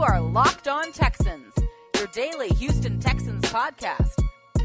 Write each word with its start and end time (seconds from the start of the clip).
You 0.00 0.06
are 0.06 0.18
Locked 0.22 0.66
On 0.66 0.90
Texans, 0.92 1.52
your 1.94 2.06
daily 2.06 2.48
Houston 2.54 2.98
Texans 2.98 3.44
podcast, 3.44 4.16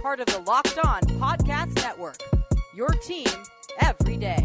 part 0.01 0.21
of 0.21 0.27
the 0.27 0.39
Locked 0.39 0.77
On 0.77 1.01
Podcast 1.01 1.75
Network. 1.75 2.15
Your 2.73 2.87
team 2.87 3.27
every 3.81 4.15
day. 4.15 4.41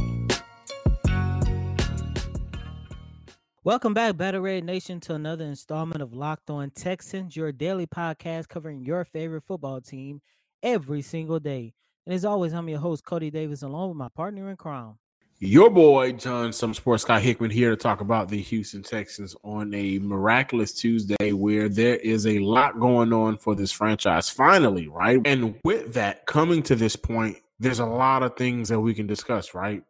Welcome 3.62 3.95
back, 3.95 4.16
Battle 4.16 4.41
Red 4.41 4.64
Nation, 4.64 4.98
to 5.02 5.14
another 5.14 5.45
installment 5.45 6.02
of 6.02 6.12
Locked 6.12 6.50
On 6.50 6.70
Texans, 6.70 7.36
your 7.36 7.52
daily 7.52 7.86
podcast 7.86 8.48
covering 8.48 8.84
your 8.84 9.04
favorite 9.04 9.45
football 9.45 9.80
team 9.80 10.20
every 10.61 11.02
single 11.02 11.38
day. 11.38 11.72
And 12.05 12.12
as 12.12 12.25
always, 12.25 12.52
I'm 12.52 12.69
your 12.69 12.80
host, 12.80 13.05
Coty 13.05 13.30
Davis, 13.30 13.62
along 13.62 13.91
with 13.91 13.97
my 13.97 14.09
partner 14.09 14.50
in 14.50 14.56
crime, 14.56 14.98
your 15.40 15.70
boy 15.70 16.12
John, 16.12 16.52
some 16.52 16.74
sports 16.74 17.02
guy 17.04 17.18
Hickman 17.18 17.50
here 17.50 17.70
to 17.70 17.76
talk 17.76 18.02
about 18.02 18.28
the 18.28 18.40
Houston 18.42 18.82
Texans 18.82 19.34
on 19.42 19.72
a 19.72 19.98
miraculous 19.98 20.72
Tuesday 20.74 21.32
where 21.32 21.68
there 21.68 21.96
is 21.96 22.26
a 22.26 22.38
lot 22.40 22.78
going 22.78 23.12
on 23.14 23.38
for 23.38 23.54
this 23.54 23.72
franchise. 23.72 24.28
Finally, 24.28 24.88
right? 24.88 25.18
And 25.24 25.56
with 25.64 25.94
that 25.94 26.26
coming 26.26 26.62
to 26.64 26.76
this 26.76 26.94
point, 26.94 27.38
there's 27.58 27.78
a 27.78 27.86
lot 27.86 28.22
of 28.22 28.36
things 28.36 28.68
that 28.68 28.78
we 28.78 28.92
can 28.92 29.06
discuss, 29.06 29.54
right? 29.54 29.82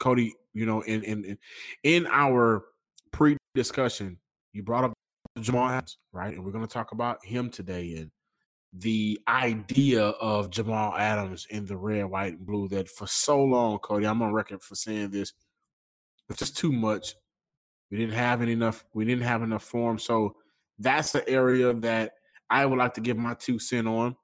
Coty, 0.00 0.30
you 0.54 0.66
know, 0.66 0.82
in 0.82 1.02
in 1.02 1.38
in 1.82 2.06
our 2.06 2.64
pre-discussion, 3.10 4.18
you 4.52 4.62
brought 4.62 4.84
up 4.84 4.92
Jamal 5.40 5.68
Adams, 5.68 5.98
right? 6.12 6.32
And 6.32 6.44
we're 6.44 6.52
going 6.52 6.66
to 6.66 6.72
talk 6.72 6.92
about 6.92 7.24
him 7.24 7.50
today 7.50 7.96
and 7.96 8.10
the 8.72 9.20
idea 9.28 10.02
of 10.02 10.50
Jamal 10.50 10.96
Adams 10.96 11.46
in 11.50 11.66
the 11.66 11.76
red, 11.76 12.04
white, 12.04 12.38
and 12.38 12.46
blue 12.46 12.68
that 12.68 12.88
for 12.88 13.06
so 13.06 13.42
long, 13.42 13.78
Coty, 13.78 14.08
I'm 14.08 14.22
on 14.22 14.32
record 14.32 14.62
for 14.62 14.74
saying 14.74 15.10
this. 15.10 15.32
It's 16.30 16.38
just 16.38 16.56
too 16.56 16.72
much. 16.72 17.14
We 17.90 17.98
didn't 17.98 18.14
have 18.14 18.40
enough. 18.40 18.84
We 18.94 19.04
didn't 19.04 19.24
have 19.24 19.42
enough 19.42 19.64
form. 19.64 19.98
So 19.98 20.36
that's 20.78 21.12
the 21.12 21.28
area 21.28 21.74
that 21.74 22.12
I 22.48 22.64
would 22.64 22.78
like 22.78 22.94
to 22.94 23.02
give 23.02 23.18
my 23.18 23.34
two 23.34 23.58
cent 23.58 23.86
on. 23.86 24.16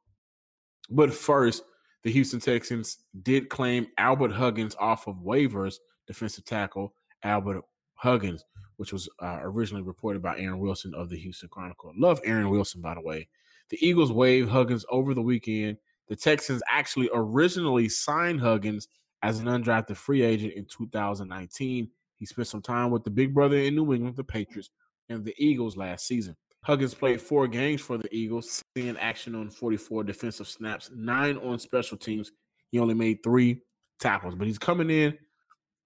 But 0.88 1.12
first, 1.12 1.62
the 2.02 2.10
Houston 2.10 2.40
Texans 2.40 2.98
did 3.22 3.50
claim 3.50 3.88
Albert 3.98 4.32
Huggins 4.32 4.74
off 4.78 5.06
of 5.06 5.16
waivers, 5.16 5.76
defensive 6.06 6.46
tackle 6.46 6.94
Albert 7.22 7.62
Huggins, 7.94 8.44
which 8.76 8.92
was 8.92 9.08
uh, 9.20 9.40
originally 9.42 9.82
reported 9.82 10.22
by 10.22 10.38
Aaron 10.38 10.60
Wilson 10.60 10.94
of 10.94 11.10
the 11.10 11.18
Houston 11.18 11.50
Chronicle. 11.50 11.92
Love 11.98 12.20
Aaron 12.24 12.48
Wilson, 12.48 12.80
by 12.80 12.94
the 12.94 13.02
way. 13.02 13.28
The 13.70 13.78
Eagles 13.86 14.12
waived 14.12 14.50
Huggins 14.50 14.84
over 14.90 15.14
the 15.14 15.22
weekend. 15.22 15.78
The 16.08 16.16
Texans 16.16 16.62
actually 16.70 17.10
originally 17.12 17.88
signed 17.88 18.40
Huggins 18.40 18.88
as 19.22 19.40
an 19.40 19.46
undrafted 19.46 19.96
free 19.96 20.22
agent 20.22 20.54
in 20.54 20.66
2019. 20.66 21.90
He 22.16 22.26
spent 22.26 22.48
some 22.48 22.62
time 22.62 22.90
with 22.90 23.04
the 23.04 23.10
big 23.10 23.34
brother 23.34 23.56
in 23.56 23.74
New 23.74 23.92
England, 23.92 24.16
the 24.16 24.24
Patriots, 24.24 24.70
and 25.08 25.24
the 25.24 25.34
Eagles 25.38 25.76
last 25.76 26.06
season. 26.06 26.36
Huggins 26.62 26.94
played 26.94 27.20
four 27.20 27.46
games 27.46 27.80
for 27.80 27.98
the 27.98 28.12
Eagles, 28.14 28.62
seeing 28.76 28.96
action 28.96 29.34
on 29.34 29.50
44 29.50 30.04
defensive 30.04 30.48
snaps, 30.48 30.90
nine 30.94 31.36
on 31.38 31.58
special 31.58 31.96
teams. 31.96 32.32
He 32.70 32.78
only 32.78 32.94
made 32.94 33.22
three 33.22 33.62
tackles, 34.00 34.34
but 34.34 34.46
he's 34.46 34.58
coming 34.58 34.90
in. 34.90 35.16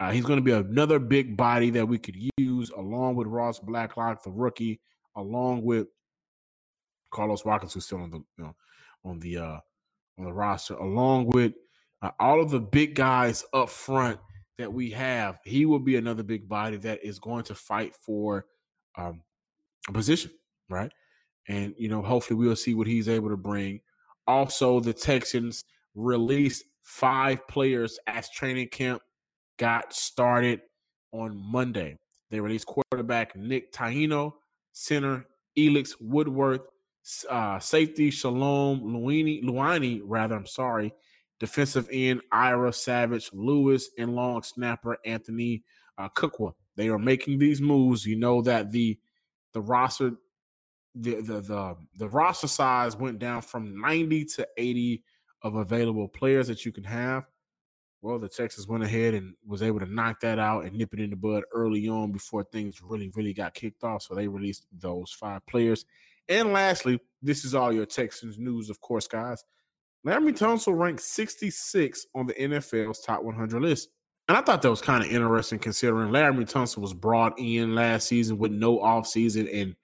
Uh, 0.01 0.11
he's 0.11 0.25
going 0.25 0.39
to 0.39 0.43
be 0.43 0.53
another 0.53 0.99
big 0.99 1.37
body 1.37 1.71
that 1.71 1.87
we 1.87 1.99
could 1.99 2.17
use, 2.37 2.71
along 2.71 3.15
with 3.15 3.29
Ross 3.29 3.61
Blacklock, 3.61 4.25
the 4.25 4.31
rookie, 4.31 4.81
along 5.15 5.63
with 5.63 5.87
Carlos 7.13 7.45
Watkins, 7.45 7.75
who's 7.75 7.87
still 7.87 8.01
on 8.01 8.11
the 8.11 8.19
you 8.39 8.45
know, 8.45 8.57
on 9.05 9.19
the 9.21 9.39
uh, 9.39 9.59
on 10.19 10.25
the 10.25 10.33
roster, 10.33 10.75
along 10.75 11.29
with 11.29 11.53
uh, 12.03 12.11
all 12.19 12.41
of 12.41 12.51
the 12.51 12.61
big 12.61 12.95
guys 12.95 13.45
up 13.53 13.71
front 13.71 14.19
that 14.59 14.73
we 14.73 14.91
have. 14.91 15.39
He 15.45 15.67
will 15.67 15.79
be 15.79 15.97
another 15.97 16.23
big 16.23 16.49
body 16.49 16.77
that 16.79 17.05
is 17.05 17.19
going 17.19 17.45
to 17.45 17.55
fight 17.55 17.95
for 17.95 18.47
um, 18.97 19.23
a 19.89 19.93
position, 19.93 20.31
right? 20.69 20.93
And 21.49 21.75
you 21.77 21.89
know, 21.89 22.03
hopefully, 22.03 22.39
we'll 22.39 22.57
see 22.57 22.75
what 22.75 22.87
he's 22.87 23.09
able 23.09 23.31
to 23.31 23.37
bring. 23.37 23.81
Also, 24.27 24.81
the 24.81 24.93
Texans 24.93 25.65
released 25.95 26.65
five 26.83 27.47
players 27.49 27.99
as 28.07 28.31
training 28.31 28.69
camp 28.69 29.03
got 29.59 29.93
started 29.93 30.61
on 31.13 31.37
Monday. 31.37 31.99
They 32.31 32.41
released 32.41 32.67
quarterback 32.67 33.37
Nick 33.37 33.73
Tiano, 33.73 34.33
center 34.73 35.27
Elix 35.59 35.95
Woodworth, 36.01 36.63
uh, 37.29 37.59
safety 37.59 38.11
Shalom 38.11 38.81
Luini, 38.83 39.43
Luani, 39.43 40.01
rather, 40.05 40.37
I'm 40.37 40.47
sorry, 40.47 40.93
defensive 41.41 41.89
end 41.93 42.21
Ira 42.31 42.73
Savage 42.73 43.31
Lewis, 43.33 43.91
and 43.99 44.15
long 44.15 44.43
snapper 44.43 44.99
Anthony 45.05 45.65
uh. 45.99 46.09
They 46.77 46.89
are 46.89 46.99
making 46.99 47.39
these 47.39 47.61
moves. 47.61 48.07
You 48.07 48.17
know 48.17 48.43
that 48.43 48.73
the 48.73 48.99
the 49.53 49.61
roster 49.61 50.13
the, 50.95 51.17
the 51.17 51.41
the 51.41 51.77
the 51.97 52.09
roster 52.09 52.49
size 52.49 52.97
went 52.97 53.19
down 53.19 53.43
from 53.43 53.81
90 53.81 54.25
to 54.37 54.49
80 54.57 55.03
of 55.43 55.57
available 55.57 56.09
players 56.09 56.49
that 56.49 56.65
you 56.65 56.73
can 56.73 56.85
have. 56.85 57.25
Well, 58.01 58.19
the 58.19 58.29
Texas 58.29 58.67
went 58.67 58.83
ahead 58.83 59.15
and 59.15 59.35
was 59.47 59.63
able 59.63 59.79
to 59.79 59.87
knock 59.87 60.21
that 60.21 60.39
out 60.39 60.65
and 60.65 60.77
nip 60.77 60.93
it 60.93 61.01
in 61.01 61.11
the 61.11 61.17
bud 61.17 61.45
early 61.53 61.89
on 61.89 62.11
before 62.11 62.43
things 62.43 62.83
really, 62.83 63.13
really 63.15 63.33
got 63.33 63.55
kicked 63.55 63.85
off. 63.85 64.03
So 64.03 64.15
they 64.15 64.27
released 64.27 64.67
those 64.73 65.13
five 65.13 65.47
players. 65.47 65.85
And 66.33 66.55
lastly, 66.55 66.99
this 67.21 67.45
is 67.45 67.55
all 67.55 67.73
your 67.73 67.85
Texans 67.85 68.39
news, 68.39 68.71
of 68.71 68.81
course, 68.81 69.07
guys. 69.07 69.45
Laremy 70.07 70.37
Tunsil 70.37 70.77
ranked 70.77 71.03
66 71.03 72.07
on 72.15 72.27
the 72.27 72.33
NFL's 72.33 73.01
top 73.01 73.23
100 73.23 73.61
list. 73.61 73.91
And 74.29 74.39
I 74.39 74.41
thought 74.41 74.63
that 74.63 74.71
was 74.71 74.81
kind 74.81 75.05
of 75.05 75.11
interesting 75.11 75.59
considering 75.59 76.09
Laremy 76.09 76.51
Tunsil 76.51 76.79
was 76.79 76.95
brought 76.95 77.39
in 77.39 77.75
last 77.75 78.09
season 78.09 78.39
with 78.39 78.51
no 78.51 78.79
offseason 78.79 79.47
and 79.53 79.77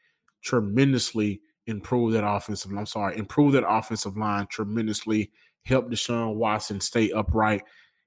tremendously 0.43 1.43
improved 1.67 2.15
that 2.15 2.27
offensive 2.27 2.73
I'm 2.73 2.87
sorry, 2.87 3.19
improved 3.19 3.55
that 3.55 3.69
offensive 3.69 4.17
line 4.17 4.47
tremendously, 4.51 5.31
helped 5.67 5.91
Deshaun 5.91 6.37
Watson 6.37 6.81
stay 6.81 7.11
upright. 7.13 7.63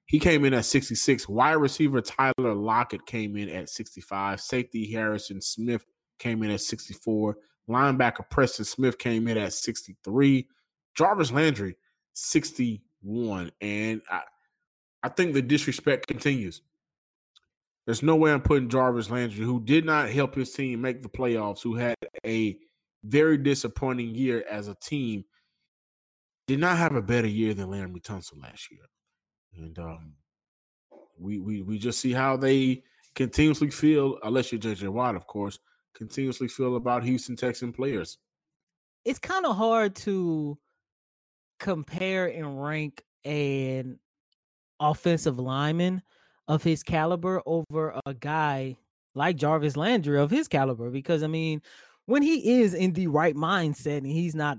He 0.06 0.18
came 0.18 0.44
in 0.44 0.52
at 0.52 0.64
66. 0.64 1.28
Wide 1.28 1.52
receiver 1.52 2.00
Tyler 2.00 2.54
Lockett 2.54 3.06
came 3.06 3.36
in 3.36 3.48
at 3.48 3.68
65. 3.68 4.40
Safety 4.40 4.90
Harrison 4.90 5.40
Smith 5.40 5.84
came 6.18 6.42
in 6.42 6.50
at 6.50 6.60
64. 6.60 7.36
Linebacker 7.68 8.28
Preston 8.28 8.64
Smith 8.64 8.98
came 8.98 9.28
in 9.28 9.38
at 9.38 9.52
63. 9.52 10.46
Jarvis 10.94 11.32
Landry, 11.32 11.76
61. 12.14 13.52
And 13.60 14.02
I, 14.10 14.22
I 15.02 15.08
think 15.08 15.34
the 15.34 15.42
disrespect 15.42 16.06
continues. 16.06 16.62
There's 17.86 18.02
no 18.02 18.14
way 18.14 18.32
I'm 18.32 18.42
putting 18.42 18.68
Jarvis 18.68 19.10
Landry, 19.10 19.44
who 19.44 19.60
did 19.60 19.84
not 19.84 20.10
help 20.10 20.34
his 20.34 20.52
team 20.52 20.80
make 20.80 21.02
the 21.02 21.08
playoffs, 21.08 21.62
who 21.62 21.74
had 21.74 21.96
a 22.24 22.56
very 23.04 23.36
disappointing 23.36 24.14
year 24.14 24.44
as 24.48 24.68
a 24.68 24.76
team, 24.76 25.24
did 26.46 26.60
not 26.60 26.78
have 26.78 26.94
a 26.94 27.02
better 27.02 27.26
year 27.26 27.54
than 27.54 27.68
Laremy 27.68 28.00
Tunsil 28.00 28.40
last 28.40 28.70
year. 28.70 28.82
And 29.56 29.78
um, 29.78 30.12
we 31.18 31.38
we 31.38 31.62
we 31.62 31.78
just 31.78 32.00
see 32.00 32.12
how 32.12 32.36
they 32.36 32.84
continuously 33.14 33.70
feel, 33.70 34.18
unless 34.22 34.52
you're 34.52 34.60
JJ 34.60 34.88
Watt, 34.88 35.16
of 35.16 35.26
course, 35.26 35.58
continuously 35.94 36.48
feel 36.48 36.76
about 36.76 37.04
Houston 37.04 37.36
Texan 37.36 37.72
players? 37.72 38.18
It's 39.04 39.18
kind 39.18 39.46
of 39.46 39.56
hard 39.56 39.94
to 39.96 40.58
compare 41.58 42.26
and 42.26 42.62
rank 42.62 43.02
an 43.24 43.98
offensive 44.80 45.38
lineman 45.38 46.02
of 46.48 46.62
his 46.62 46.82
caliber 46.82 47.40
over 47.46 47.98
a 48.04 48.14
guy 48.14 48.76
like 49.14 49.36
Jarvis 49.36 49.76
Landry 49.76 50.18
of 50.18 50.30
his 50.30 50.48
caliber 50.48 50.90
because 50.90 51.22
I 51.22 51.28
mean 51.28 51.62
when 52.06 52.22
he 52.22 52.60
is 52.60 52.74
in 52.74 52.92
the 52.92 53.06
right 53.06 53.34
mindset 53.34 53.98
and 53.98 54.06
he's 54.06 54.34
not 54.34 54.58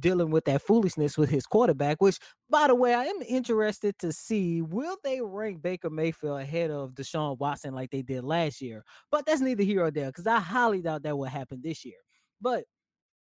dealing 0.00 0.30
with 0.30 0.44
that 0.44 0.62
foolishness 0.62 1.18
with 1.18 1.30
his 1.30 1.46
quarterback, 1.46 2.00
which 2.00 2.18
by 2.50 2.66
the 2.66 2.74
way, 2.74 2.94
I 2.94 3.04
am 3.04 3.20
interested 3.26 3.98
to 3.98 4.12
see 4.12 4.62
will 4.62 4.96
they 5.02 5.20
rank 5.20 5.62
Baker 5.62 5.90
Mayfield 5.90 6.40
ahead 6.40 6.70
of 6.70 6.92
Deshaun 6.92 7.38
Watson 7.38 7.74
like 7.74 7.90
they 7.90 8.02
did 8.02 8.24
last 8.24 8.60
year. 8.60 8.84
But 9.10 9.26
that's 9.26 9.40
neither 9.40 9.62
here 9.62 9.84
or 9.84 9.90
there 9.90 10.06
because 10.06 10.26
I 10.26 10.38
highly 10.38 10.82
doubt 10.82 11.02
that 11.02 11.16
will 11.16 11.24
happen 11.24 11.60
this 11.62 11.84
year. 11.84 11.98
But 12.40 12.64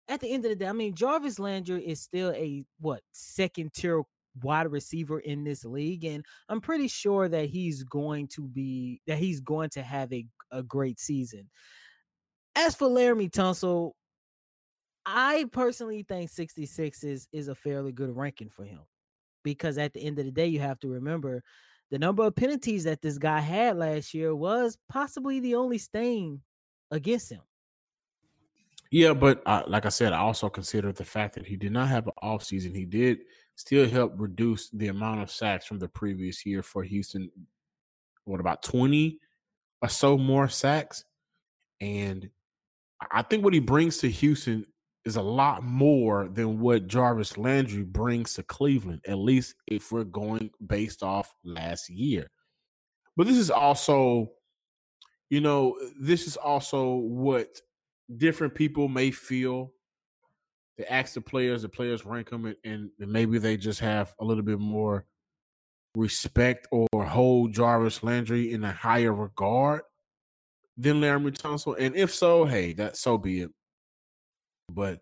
at 0.07 0.19
the 0.19 0.31
end 0.31 0.45
of 0.45 0.49
the 0.49 0.55
day, 0.55 0.67
I 0.67 0.73
mean 0.73 0.95
Jarvis 0.95 1.39
Landry 1.39 1.85
is 1.87 2.01
still 2.01 2.31
a 2.31 2.63
what 2.79 3.01
second 3.11 3.73
tier 3.73 4.03
wide 4.41 4.71
receiver 4.71 5.19
in 5.19 5.43
this 5.43 5.65
league, 5.65 6.05
and 6.05 6.23
I'm 6.47 6.61
pretty 6.61 6.87
sure 6.87 7.27
that 7.27 7.49
he's 7.49 7.83
going 7.83 8.27
to 8.29 8.47
be 8.47 9.01
that 9.07 9.17
he's 9.17 9.39
going 9.39 9.69
to 9.71 9.83
have 9.83 10.11
a, 10.13 10.25
a 10.51 10.63
great 10.63 10.99
season. 10.99 11.49
As 12.55 12.75
for 12.75 12.87
Laremy 12.89 13.29
Tunsil, 13.29 13.91
I 15.05 15.45
personally 15.51 16.03
think 16.03 16.29
66 16.29 17.03
is 17.03 17.27
is 17.31 17.47
a 17.47 17.55
fairly 17.55 17.91
good 17.91 18.15
ranking 18.15 18.49
for 18.49 18.63
him 18.63 18.81
because 19.43 19.77
at 19.77 19.93
the 19.93 20.01
end 20.01 20.19
of 20.19 20.25
the 20.25 20.31
day, 20.31 20.47
you 20.47 20.59
have 20.59 20.79
to 20.79 20.89
remember 20.89 21.43
the 21.91 21.99
number 21.99 22.23
of 22.23 22.35
penalties 22.35 22.83
that 22.83 23.01
this 23.01 23.17
guy 23.17 23.39
had 23.39 23.77
last 23.77 24.13
year 24.13 24.35
was 24.35 24.77
possibly 24.89 25.39
the 25.39 25.55
only 25.55 25.77
stain 25.77 26.41
against 26.91 27.31
him. 27.31 27.41
Yeah, 28.91 29.13
but 29.13 29.43
uh, 29.45 29.63
like 29.67 29.85
I 29.85 29.89
said, 29.89 30.13
I 30.13 30.19
also 30.19 30.49
consider 30.49 30.91
the 30.91 31.05
fact 31.05 31.35
that 31.35 31.45
he 31.45 31.55
did 31.55 31.71
not 31.71 31.89
have 31.89 32.07
an 32.07 32.13
offseason. 32.23 32.75
He 32.75 32.85
did 32.85 33.19
still 33.55 33.87
help 33.87 34.13
reduce 34.17 34.69
the 34.69 34.87
amount 34.87 35.21
of 35.21 35.29
sacks 35.29 35.65
from 35.65 35.79
the 35.79 35.87
previous 35.87 36.45
year 36.45 36.63
for 36.63 36.83
Houston. 36.83 37.29
What 38.25 38.39
about 38.39 38.63
20 38.63 39.19
or 39.81 39.89
so 39.89 40.17
more 40.17 40.49
sacks? 40.49 41.05
And 41.79 42.29
I 43.11 43.21
think 43.21 43.43
what 43.43 43.53
he 43.53 43.59
brings 43.59 43.97
to 43.97 44.09
Houston 44.09 44.65
is 45.09 45.15
a 45.15 45.21
lot 45.21 45.63
more 45.63 46.27
than 46.27 46.59
what 46.59 46.87
Jarvis 46.87 47.35
Landry 47.35 47.83
brings 47.83 48.35
to 48.35 48.43
Cleveland, 48.43 49.01
at 49.07 49.17
least 49.17 49.55
if 49.65 49.91
we're 49.91 50.03
going 50.03 50.51
based 50.65 51.01
off 51.01 51.33
last 51.43 51.89
year. 51.89 52.29
But 53.17 53.25
this 53.25 53.37
is 53.37 53.49
also, 53.49 54.31
you 55.29 55.41
know, 55.41 55.75
this 55.99 56.27
is 56.27 56.37
also 56.37 56.93
what 56.93 57.59
different 58.15 58.53
people 58.53 58.87
may 58.87 59.09
feel. 59.09 59.73
They 60.77 60.85
ask 60.85 61.15
the 61.15 61.21
players, 61.21 61.63
the 61.63 61.69
players 61.69 62.05
rank 62.05 62.29
them, 62.29 62.45
and, 62.45 62.91
and 62.99 63.11
maybe 63.11 63.39
they 63.39 63.57
just 63.57 63.79
have 63.79 64.13
a 64.19 64.23
little 64.23 64.43
bit 64.43 64.59
more 64.59 65.05
respect 65.95 66.67
or 66.71 66.87
hold 67.03 67.53
Jarvis 67.53 68.03
Landry 68.03 68.53
in 68.53 68.63
a 68.63 68.71
higher 68.71 69.11
regard 69.11 69.81
than 70.77 71.01
Laremy 71.01 71.35
Tunsil. 71.35 71.75
And 71.79 71.95
if 71.95 72.13
so, 72.13 72.45
hey, 72.45 72.73
that 72.73 72.95
so 72.95 73.17
be 73.17 73.41
it. 73.41 73.51
But 74.69 74.99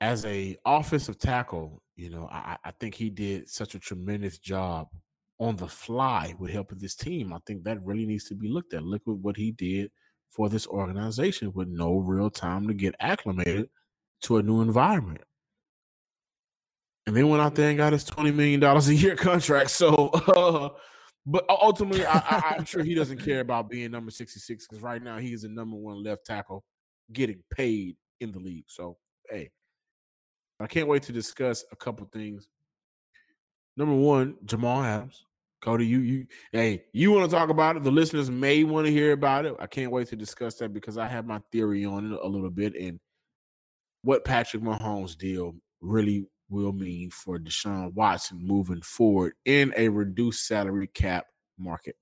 as 0.00 0.24
a 0.24 0.56
offensive 0.64 1.18
tackle, 1.18 1.82
you 1.96 2.10
know, 2.10 2.28
I, 2.30 2.56
I 2.64 2.70
think 2.72 2.94
he 2.94 3.10
did 3.10 3.48
such 3.48 3.74
a 3.74 3.78
tremendous 3.78 4.38
job 4.38 4.88
on 5.38 5.56
the 5.56 5.68
fly 5.68 6.34
with 6.38 6.50
helping 6.50 6.78
this 6.78 6.94
team. 6.94 7.32
I 7.32 7.38
think 7.46 7.64
that 7.64 7.84
really 7.84 8.06
needs 8.06 8.24
to 8.24 8.34
be 8.34 8.48
looked 8.48 8.74
at. 8.74 8.84
Look 8.84 9.02
at 9.06 9.14
what 9.14 9.36
he 9.36 9.52
did 9.52 9.90
for 10.30 10.48
this 10.48 10.66
organization 10.66 11.52
with 11.54 11.68
no 11.68 11.98
real 11.98 12.30
time 12.30 12.68
to 12.68 12.74
get 12.74 12.94
acclimated 13.00 13.68
to 14.22 14.36
a 14.38 14.42
new 14.42 14.60
environment. 14.60 15.22
And 17.06 17.16
then 17.16 17.28
went 17.28 17.42
out 17.42 17.54
there 17.54 17.70
and 17.70 17.78
got 17.78 17.94
his 17.94 18.04
$20 18.04 18.34
million 18.34 18.62
a 18.62 18.80
year 18.92 19.16
contract. 19.16 19.70
So, 19.70 20.08
uh, 20.08 20.68
but 21.24 21.44
ultimately, 21.48 22.04
I, 22.04 22.56
am 22.58 22.64
sure 22.64 22.82
he 22.82 22.94
doesn't 22.94 23.24
care 23.24 23.40
about 23.40 23.70
being 23.70 23.90
number 23.90 24.10
66 24.10 24.66
because 24.66 24.82
right 24.82 25.02
now 25.02 25.18
he 25.18 25.32
is 25.32 25.42
the 25.42 25.48
number 25.48 25.76
one 25.76 26.02
left 26.02 26.26
tackle 26.26 26.64
getting 27.12 27.42
paid 27.50 27.96
in 28.20 28.32
the 28.32 28.38
league. 28.38 28.64
So, 28.68 28.96
hey, 29.28 29.50
I 30.60 30.66
can't 30.66 30.88
wait 30.88 31.02
to 31.04 31.12
discuss 31.12 31.64
a 31.72 31.76
couple 31.76 32.06
things. 32.12 32.48
Number 33.76 33.94
one, 33.94 34.36
Jamal 34.44 34.82
Adams. 34.82 35.24
Coty, 35.60 35.88
you 35.88 35.98
you 35.98 36.26
hey, 36.52 36.84
you 36.92 37.10
want 37.10 37.28
to 37.28 37.36
talk 37.36 37.50
about 37.50 37.76
it? 37.76 37.82
The 37.82 37.90
listeners 37.90 38.30
may 38.30 38.62
want 38.62 38.86
to 38.86 38.92
hear 38.92 39.10
about 39.10 39.44
it. 39.44 39.56
I 39.58 39.66
can't 39.66 39.90
wait 39.90 40.06
to 40.08 40.16
discuss 40.16 40.54
that 40.56 40.72
because 40.72 40.96
I 40.96 41.08
have 41.08 41.26
my 41.26 41.40
theory 41.50 41.84
on 41.84 42.12
it 42.12 42.18
a 42.22 42.28
little 42.28 42.50
bit 42.50 42.76
and 42.76 43.00
what 44.02 44.24
Patrick 44.24 44.62
Mahomes 44.62 45.16
deal 45.16 45.54
really 45.80 46.26
will 46.48 46.72
mean 46.72 47.10
for 47.10 47.38
Deshaun 47.38 47.92
Watson 47.94 48.38
moving 48.40 48.80
forward 48.82 49.34
in 49.44 49.74
a 49.76 49.88
reduced 49.88 50.46
salary 50.46 50.86
cap 50.86 51.26
market 51.58 51.96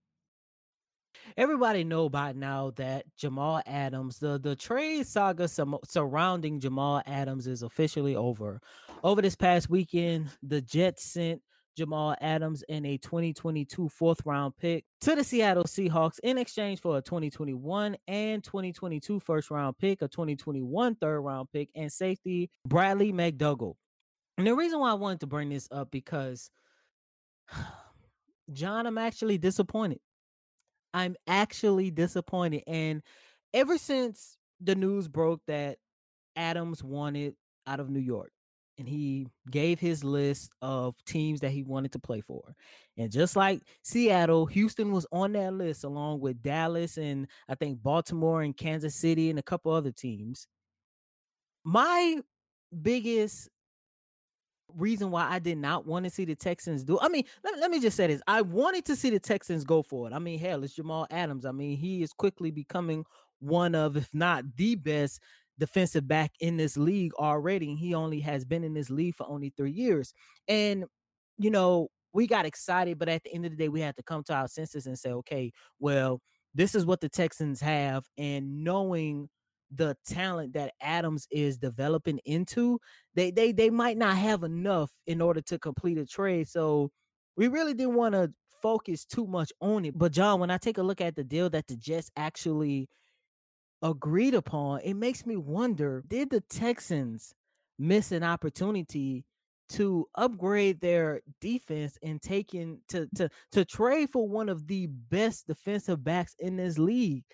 everybody 1.36 1.84
know 1.84 2.08
by 2.08 2.32
now 2.32 2.72
that 2.76 3.04
Jamal 3.16 3.60
Adams, 3.66 4.18
the 4.18 4.38
the 4.38 4.56
trade 4.56 5.06
saga 5.06 5.48
surrounding 5.48 6.60
Jamal 6.60 7.02
Adams 7.06 7.46
is 7.46 7.62
officially 7.62 8.16
over. 8.16 8.60
Over 9.04 9.22
this 9.22 9.36
past 9.36 9.68
weekend, 9.68 10.28
the 10.42 10.60
Jets 10.60 11.04
sent 11.04 11.42
Jamal 11.76 12.16
Adams 12.20 12.64
and 12.68 12.86
a 12.86 12.96
2022 12.96 13.88
fourth 13.88 14.20
round 14.24 14.56
pick 14.56 14.84
to 15.02 15.14
the 15.14 15.22
Seattle 15.22 15.64
Seahawks 15.64 16.18
in 16.22 16.38
exchange 16.38 16.80
for 16.80 16.96
a 16.96 17.02
2021 17.02 17.96
and 18.08 18.42
2022 18.42 19.20
first 19.20 19.50
round 19.50 19.76
pick, 19.78 20.00
a 20.02 20.08
2021 20.08 20.94
third 20.96 21.20
round 21.20 21.48
pick, 21.52 21.68
and 21.74 21.92
safety 21.92 22.50
Bradley 22.66 23.12
McDougald. 23.12 23.74
And 24.38 24.46
the 24.46 24.54
reason 24.54 24.80
why 24.80 24.90
I 24.90 24.94
wanted 24.94 25.20
to 25.20 25.26
bring 25.26 25.50
this 25.50 25.68
up 25.70 25.90
because 25.90 26.50
John, 28.52 28.86
I'm 28.86 28.98
actually 28.98 29.38
disappointed. 29.38 29.98
I'm 30.96 31.14
actually 31.26 31.90
disappointed. 31.90 32.62
And 32.66 33.02
ever 33.52 33.76
since 33.76 34.38
the 34.62 34.74
news 34.74 35.08
broke 35.08 35.42
that 35.46 35.76
Adams 36.36 36.82
wanted 36.82 37.34
out 37.66 37.80
of 37.80 37.90
New 37.90 38.00
York, 38.00 38.30
and 38.78 38.88
he 38.88 39.26
gave 39.50 39.78
his 39.78 40.02
list 40.02 40.52
of 40.62 40.94
teams 41.06 41.40
that 41.40 41.50
he 41.50 41.62
wanted 41.62 41.92
to 41.92 41.98
play 41.98 42.22
for. 42.22 42.54
And 42.96 43.10
just 43.10 43.36
like 43.36 43.60
Seattle, 43.82 44.46
Houston 44.46 44.90
was 44.90 45.06
on 45.12 45.32
that 45.32 45.52
list 45.52 45.84
along 45.84 46.20
with 46.20 46.42
Dallas 46.42 46.96
and 46.96 47.26
I 47.48 47.54
think 47.56 47.82
Baltimore 47.82 48.42
and 48.42 48.56
Kansas 48.56 48.94
City 48.94 49.28
and 49.28 49.38
a 49.38 49.42
couple 49.42 49.72
other 49.72 49.92
teams. 49.92 50.46
My 51.64 52.20
biggest 52.82 53.50
reason 54.74 55.10
why 55.10 55.28
I 55.30 55.38
did 55.38 55.58
not 55.58 55.86
want 55.86 56.04
to 56.04 56.10
see 56.10 56.24
the 56.24 56.34
Texans 56.34 56.84
do. 56.84 56.98
I 57.00 57.08
mean, 57.08 57.24
let, 57.44 57.58
let 57.58 57.70
me 57.70 57.80
just 57.80 57.96
say 57.96 58.06
this. 58.06 58.22
I 58.26 58.42
wanted 58.42 58.84
to 58.86 58.96
see 58.96 59.10
the 59.10 59.20
Texans 59.20 59.64
go 59.64 59.82
for 59.82 60.06
it. 60.06 60.12
I 60.12 60.18
mean, 60.18 60.38
hell, 60.38 60.64
it's 60.64 60.74
Jamal 60.74 61.06
Adams. 61.10 61.46
I 61.46 61.52
mean, 61.52 61.76
he 61.76 62.02
is 62.02 62.12
quickly 62.12 62.50
becoming 62.50 63.04
one 63.38 63.74
of, 63.74 63.96
if 63.96 64.12
not 64.14 64.44
the 64.56 64.74
best 64.74 65.20
defensive 65.58 66.06
back 66.06 66.32
in 66.40 66.56
this 66.56 66.76
league 66.76 67.12
already. 67.14 67.74
He 67.74 67.94
only 67.94 68.20
has 68.20 68.44
been 68.44 68.64
in 68.64 68.74
this 68.74 68.90
league 68.90 69.14
for 69.14 69.28
only 69.28 69.52
three 69.56 69.70
years. 69.70 70.12
And, 70.48 70.84
you 71.38 71.50
know, 71.50 71.88
we 72.12 72.26
got 72.26 72.46
excited, 72.46 72.98
but 72.98 73.08
at 73.08 73.22
the 73.24 73.32
end 73.32 73.44
of 73.44 73.50
the 73.50 73.56
day, 73.56 73.68
we 73.68 73.80
had 73.80 73.96
to 73.96 74.02
come 74.02 74.22
to 74.24 74.34
our 74.34 74.48
senses 74.48 74.86
and 74.86 74.98
say, 74.98 75.10
okay, 75.10 75.52
well, 75.78 76.20
this 76.54 76.74
is 76.74 76.86
what 76.86 77.00
the 77.00 77.08
Texans 77.08 77.60
have. 77.60 78.06
And 78.16 78.64
knowing 78.64 79.28
the 79.74 79.96
talent 80.06 80.52
that 80.54 80.74
Adams 80.80 81.26
is 81.30 81.58
developing 81.58 82.18
into, 82.24 82.78
they 83.14 83.30
they 83.30 83.52
they 83.52 83.70
might 83.70 83.96
not 83.98 84.16
have 84.16 84.42
enough 84.44 84.90
in 85.06 85.20
order 85.20 85.40
to 85.42 85.58
complete 85.58 85.98
a 85.98 86.06
trade. 86.06 86.48
So 86.48 86.90
we 87.36 87.48
really 87.48 87.74
didn't 87.74 87.94
want 87.94 88.14
to 88.14 88.32
focus 88.62 89.04
too 89.04 89.26
much 89.26 89.52
on 89.60 89.84
it. 89.84 89.98
But 89.98 90.12
John, 90.12 90.40
when 90.40 90.50
I 90.50 90.58
take 90.58 90.78
a 90.78 90.82
look 90.82 91.00
at 91.00 91.16
the 91.16 91.24
deal 91.24 91.50
that 91.50 91.66
the 91.66 91.76
Jets 91.76 92.10
actually 92.16 92.88
agreed 93.82 94.34
upon, 94.34 94.80
it 94.80 94.94
makes 94.94 95.26
me 95.26 95.36
wonder, 95.36 96.02
did 96.06 96.30
the 96.30 96.40
Texans 96.40 97.34
miss 97.78 98.12
an 98.12 98.22
opportunity 98.22 99.24
to 99.68 100.06
upgrade 100.14 100.80
their 100.80 101.20
defense 101.40 101.98
and 102.02 102.22
taking 102.22 102.80
to 102.88 103.08
to 103.16 103.28
to 103.52 103.64
trade 103.64 104.10
for 104.10 104.28
one 104.28 104.48
of 104.48 104.66
the 104.68 104.86
best 104.86 105.46
defensive 105.48 106.02
backs 106.04 106.34
in 106.38 106.56
this 106.56 106.78
league? 106.78 107.24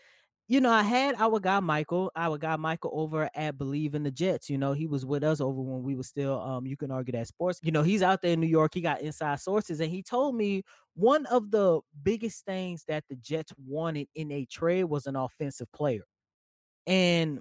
You 0.53 0.61
know, 0.61 0.71
I 0.71 0.83
had 0.83 1.15
our 1.15 1.41
guy 1.41 1.61
Michael, 1.61 2.13
our 2.15 2.37
guy 2.37 2.57
Michael 2.57 2.91
over 2.93 3.31
at 3.35 3.57
Believe 3.57 3.95
in 3.95 4.03
the 4.03 4.11
Jets. 4.11 4.51
You 4.51 4.59
know, 4.59 4.75
he 4.75 4.87
was 4.87 5.07
with 5.07 5.25
us 5.25 5.41
over 5.41 5.59
when 5.63 5.83
we 5.83 5.95
were 5.95 6.03
still 6.03 6.39
um, 6.43 6.67
you 6.67 6.77
can 6.77 6.91
argue 6.91 7.13
that 7.13 7.27
sports. 7.27 7.59
You 7.63 7.73
know, 7.73 7.83
he's 7.83 8.03
out 8.03 8.21
there 8.21 8.33
in 8.35 8.41
New 8.41 8.47
York, 8.47 8.75
he 8.75 8.83
got 8.83 9.01
inside 9.01 9.41
sources, 9.41 9.81
and 9.81 9.91
he 9.91 10.03
told 10.03 10.35
me 10.37 10.63
one 10.93 11.25
of 11.27 11.51
the 11.53 11.81
biggest 12.03 12.45
things 12.45 12.85
that 12.87 13.05
the 13.09 13.17
Jets 13.17 13.55
wanted 13.67 14.09
in 14.15 14.31
a 14.31 14.45
trade 14.45 14.85
was 14.85 15.07
an 15.07 15.17
offensive 15.17 15.73
player. 15.73 16.05
And 16.87 17.41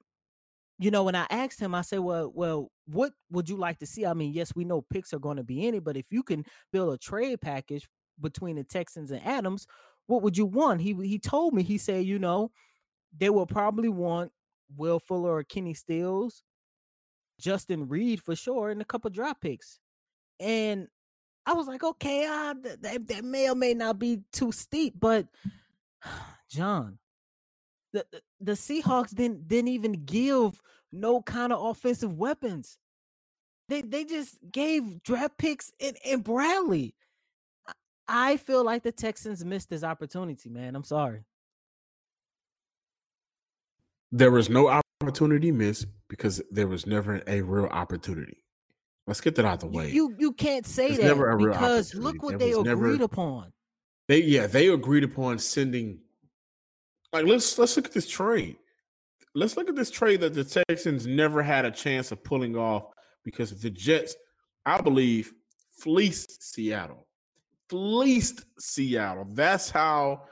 you 0.79 0.91
know, 0.91 1.03
when 1.03 1.15
I 1.15 1.27
asked 1.29 1.59
him, 1.59 1.75
I 1.75 1.81
said, 1.81 1.99
Well, 1.99 2.31
well, 2.33 2.71
what 2.87 3.13
would 3.31 3.49
you 3.49 3.57
like 3.57 3.79
to 3.79 3.85
see? 3.85 4.05
I 4.05 4.13
mean, 4.13 4.33
yes, 4.33 4.55
we 4.55 4.65
know 4.65 4.81
picks 4.81 5.13
are 5.13 5.19
going 5.19 5.37
to 5.37 5.43
be 5.43 5.67
in 5.67 5.75
it, 5.75 5.83
but 5.83 5.97
if 5.97 6.11
you 6.11 6.23
can 6.23 6.45
build 6.71 6.93
a 6.93 6.97
trade 6.97 7.41
package 7.41 7.87
between 8.19 8.55
the 8.57 8.63
Texans 8.63 9.11
and 9.11 9.25
Adams, 9.25 9.67
what 10.07 10.21
would 10.23 10.37
you 10.37 10.45
want? 10.45 10.81
He 10.81 10.93
he 10.93 11.19
told 11.19 11.53
me, 11.53 11.63
he 11.63 11.77
said, 11.77 12.05
you 12.05 12.19
know, 12.19 12.51
they 13.17 13.29
will 13.29 13.45
probably 13.45 13.89
want 13.89 14.31
Will 14.75 14.99
Fuller 14.99 15.37
or 15.37 15.43
Kenny 15.43 15.73
Stills, 15.73 16.43
Justin 17.39 17.87
Reid 17.87 18.21
for 18.21 18.35
sure, 18.35 18.69
and 18.69 18.81
a 18.81 18.85
couple 18.85 19.09
drop 19.09 19.41
picks. 19.41 19.79
And 20.39 20.87
I 21.45 21.53
was 21.53 21.67
like, 21.67 21.83
okay, 21.83 22.25
uh, 22.25 22.53
that, 22.81 23.07
that 23.07 23.23
may 23.23 23.49
or 23.49 23.55
may 23.55 23.73
not 23.73 23.99
be 23.99 24.21
too 24.31 24.51
steep, 24.51 24.95
but 24.99 25.27
John, 26.49 26.99
the, 27.93 28.05
the, 28.11 28.21
the 28.39 28.51
Seahawks 28.53 29.13
didn't 29.13 29.47
didn't 29.47 29.69
even 29.69 30.05
give 30.05 30.61
no 30.91 31.21
kind 31.21 31.51
of 31.51 31.63
offensive 31.63 32.13
weapons. 32.13 32.77
They 33.69 33.81
they 33.81 34.05
just 34.05 34.37
gave 34.51 35.03
draft 35.03 35.37
picks 35.37 35.71
and, 35.79 35.97
in 36.05 36.21
Bradley. 36.21 36.95
I 38.07 38.37
feel 38.37 38.63
like 38.63 38.83
the 38.83 38.91
Texans 38.91 39.45
missed 39.45 39.69
this 39.69 39.83
opportunity, 39.83 40.49
man. 40.49 40.75
I'm 40.75 40.83
sorry. 40.83 41.23
There 44.11 44.31
was 44.31 44.49
no 44.49 44.81
opportunity 45.01 45.51
missed 45.51 45.87
because 46.09 46.41
there 46.51 46.67
was 46.67 46.85
never 46.85 47.21
a 47.27 47.41
real 47.41 47.65
opportunity. 47.65 48.37
Let's 49.07 49.21
get 49.21 49.35
that 49.35 49.45
out 49.45 49.55
of 49.55 49.59
the 49.71 49.77
way. 49.77 49.91
You 49.91 50.15
you 50.19 50.33
can't 50.33 50.65
say 50.65 50.87
There's 50.87 50.99
that 50.99 51.05
never 51.05 51.29
a 51.29 51.35
real 51.35 51.53
because 51.53 51.95
look 51.95 52.21
what 52.21 52.39
there 52.39 52.49
they 52.63 52.71
agreed 52.71 52.99
never, 52.99 53.03
upon. 53.03 53.53
They 54.07 54.21
yeah 54.21 54.47
they 54.47 54.67
agreed 54.67 55.03
upon 55.03 55.39
sending. 55.39 55.99
Like 57.11 57.25
let's 57.25 57.57
let's 57.57 57.75
look 57.75 57.87
at 57.87 57.93
this 57.93 58.07
trade. 58.07 58.57
Let's 59.33 59.57
look 59.57 59.69
at 59.69 59.75
this 59.75 59.89
trade 59.89 60.21
that 60.21 60.33
the 60.33 60.43
Texans 60.43 61.07
never 61.07 61.41
had 61.41 61.65
a 61.65 61.71
chance 61.71 62.11
of 62.11 62.23
pulling 62.23 62.55
off 62.55 62.83
because 63.23 63.51
the 63.59 63.69
Jets, 63.69 64.15
I 64.65 64.81
believe, 64.81 65.33
fleeced 65.71 66.43
Seattle. 66.43 67.07
Fleeced 67.69 68.43
Seattle. 68.59 69.27
That's 69.31 69.69
how. 69.69 70.23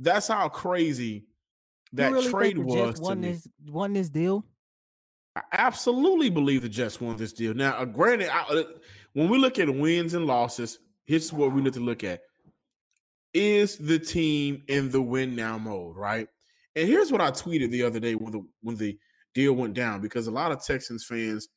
That's 0.00 0.28
how 0.28 0.48
crazy 0.48 1.26
that 1.92 2.12
really 2.12 2.30
trade 2.30 2.58
was 2.58 3.00
won 3.00 3.20
this 3.20 3.46
me. 3.46 3.72
won 3.72 3.92
this 3.92 4.08
deal. 4.08 4.44
I 5.36 5.42
absolutely 5.52 6.30
believe 6.30 6.62
the 6.62 6.68
Jets 6.68 7.00
won 7.00 7.16
this 7.16 7.32
deal. 7.32 7.54
Now, 7.54 7.76
uh, 7.76 7.84
granted, 7.84 8.28
I, 8.28 8.42
uh, 8.42 8.62
when 9.12 9.28
we 9.28 9.38
look 9.38 9.58
at 9.58 9.72
wins 9.72 10.14
and 10.14 10.26
losses, 10.26 10.78
here's 11.04 11.32
what 11.32 11.52
we 11.52 11.62
need 11.62 11.74
to 11.74 11.80
look 11.80 12.04
at: 12.04 12.20
is 13.34 13.76
the 13.76 13.98
team 13.98 14.62
in 14.68 14.90
the 14.90 15.00
win 15.00 15.36
now 15.36 15.58
mode, 15.58 15.96
right? 15.96 16.28
And 16.76 16.88
here's 16.88 17.10
what 17.10 17.20
I 17.20 17.30
tweeted 17.30 17.70
the 17.70 17.82
other 17.82 18.00
day 18.00 18.14
when 18.14 18.32
the 18.32 18.42
when 18.62 18.76
the 18.76 18.98
deal 19.34 19.52
went 19.52 19.74
down 19.74 20.00
because 20.00 20.26
a 20.26 20.32
lot 20.32 20.52
of 20.52 20.64
Texans 20.64 21.04
fans 21.04 21.48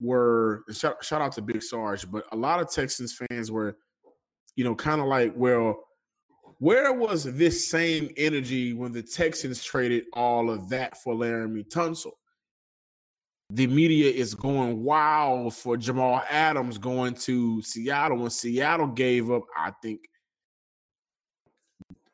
were 0.00 0.64
shout, 0.72 1.02
shout 1.04 1.22
out 1.22 1.32
to 1.32 1.42
Big 1.42 1.62
Sarge, 1.62 2.10
but 2.10 2.24
a 2.32 2.36
lot 2.36 2.60
of 2.60 2.70
Texans 2.70 3.18
fans 3.30 3.50
were, 3.50 3.76
you 4.54 4.64
know, 4.64 4.74
kind 4.74 5.00
of 5.00 5.06
like, 5.06 5.32
well, 5.36 5.85
where 6.58 6.92
was 6.92 7.24
this 7.24 7.68
same 7.68 8.10
energy 8.16 8.72
when 8.72 8.92
the 8.92 9.02
Texans 9.02 9.62
traded 9.62 10.04
all 10.12 10.50
of 10.50 10.68
that 10.70 10.96
for 11.02 11.14
Laremy 11.14 11.68
Tunsil? 11.68 12.12
The 13.50 13.66
media 13.66 14.10
is 14.10 14.34
going 14.34 14.82
wild 14.82 15.54
for 15.54 15.76
Jamal 15.76 16.22
Adams 16.28 16.78
going 16.78 17.14
to 17.14 17.62
Seattle 17.62 18.18
when 18.18 18.30
Seattle 18.30 18.88
gave 18.88 19.30
up, 19.30 19.44
I 19.56 19.72
think, 19.82 20.00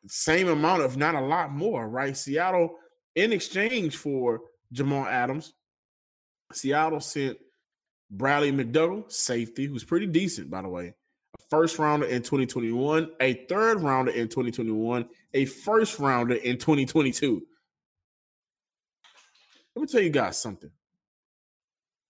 same 0.06 0.48
amount, 0.48 0.82
if 0.82 0.96
not 0.96 1.14
a 1.14 1.20
lot 1.20 1.52
more, 1.52 1.88
right? 1.88 2.16
Seattle, 2.16 2.74
in 3.14 3.32
exchange 3.32 3.96
for 3.96 4.40
Jamal 4.72 5.06
Adams, 5.06 5.54
Seattle 6.52 7.00
sent 7.00 7.38
Bradley 8.10 8.52
McDougald, 8.52 9.10
safety, 9.10 9.66
who's 9.66 9.84
pretty 9.84 10.06
decent, 10.06 10.50
by 10.50 10.60
the 10.60 10.68
way, 10.68 10.94
first 11.52 11.78
rounder 11.78 12.06
in 12.06 12.22
2021, 12.22 13.10
a 13.20 13.34
third 13.46 13.82
rounder 13.82 14.10
in 14.10 14.26
2021, 14.26 15.06
a 15.34 15.44
first 15.44 15.98
rounder 15.98 16.34
in 16.36 16.56
2022. 16.56 17.42
Let 19.76 19.82
me 19.82 19.86
tell 19.86 20.00
you 20.00 20.08
guys 20.08 20.40
something. 20.40 20.70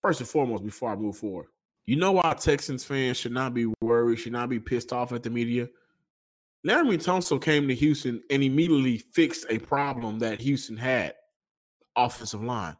First 0.01 0.21
and 0.21 0.29
foremost, 0.29 0.63
before 0.63 0.91
I 0.91 0.95
move 0.95 1.17
forward, 1.17 1.47
you 1.85 1.97
know 1.97 2.13
why 2.13 2.33
Texans 2.39 2.85
fans 2.85 3.17
should 3.17 3.33
not 3.33 3.53
be 3.53 3.65
worried, 3.81 4.19
should 4.19 4.31
not 4.31 4.47
be 4.47 4.61
pissed 4.61 4.93
off 4.93 5.11
at 5.11 5.23
the 5.23 5.29
media? 5.29 5.67
Laremy 6.65 7.03
Tunsil 7.03 7.41
came 7.41 7.67
to 7.67 7.75
Houston 7.75 8.23
and 8.29 8.43
immediately 8.43 8.99
fixed 9.11 9.45
a 9.49 9.59
problem 9.59 10.19
that 10.19 10.39
Houston 10.39 10.77
had 10.77 11.15
offensive 11.97 12.41
line. 12.41 12.77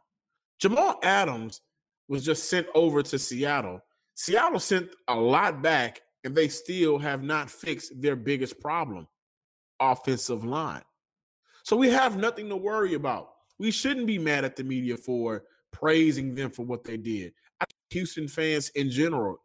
Jamal 0.58 0.98
Adams 1.02 1.60
was 2.08 2.24
just 2.24 2.48
sent 2.48 2.68
over 2.74 3.02
to 3.02 3.18
Seattle. 3.18 3.82
Seattle 4.14 4.60
sent 4.60 4.88
a 5.08 5.14
lot 5.14 5.60
back, 5.60 6.00
and 6.24 6.34
they 6.34 6.48
still 6.48 6.98
have 6.98 7.22
not 7.22 7.50
fixed 7.50 8.00
their 8.00 8.16
biggest 8.16 8.60
problem 8.60 9.06
offensive 9.80 10.44
line. 10.44 10.82
So 11.62 11.76
we 11.76 11.90
have 11.90 12.16
nothing 12.16 12.48
to 12.48 12.56
worry 12.56 12.94
about. 12.94 13.30
We 13.58 13.70
shouldn't 13.70 14.06
be 14.06 14.18
mad 14.18 14.44
at 14.44 14.56
the 14.56 14.64
media 14.64 14.96
for 14.96 15.44
praising 15.72 16.34
them 16.34 16.50
for 16.50 16.64
what 16.64 16.84
they 16.84 16.96
did. 16.96 17.32
Houston 17.90 18.28
fans 18.28 18.70
in 18.70 18.90
general, 18.90 19.38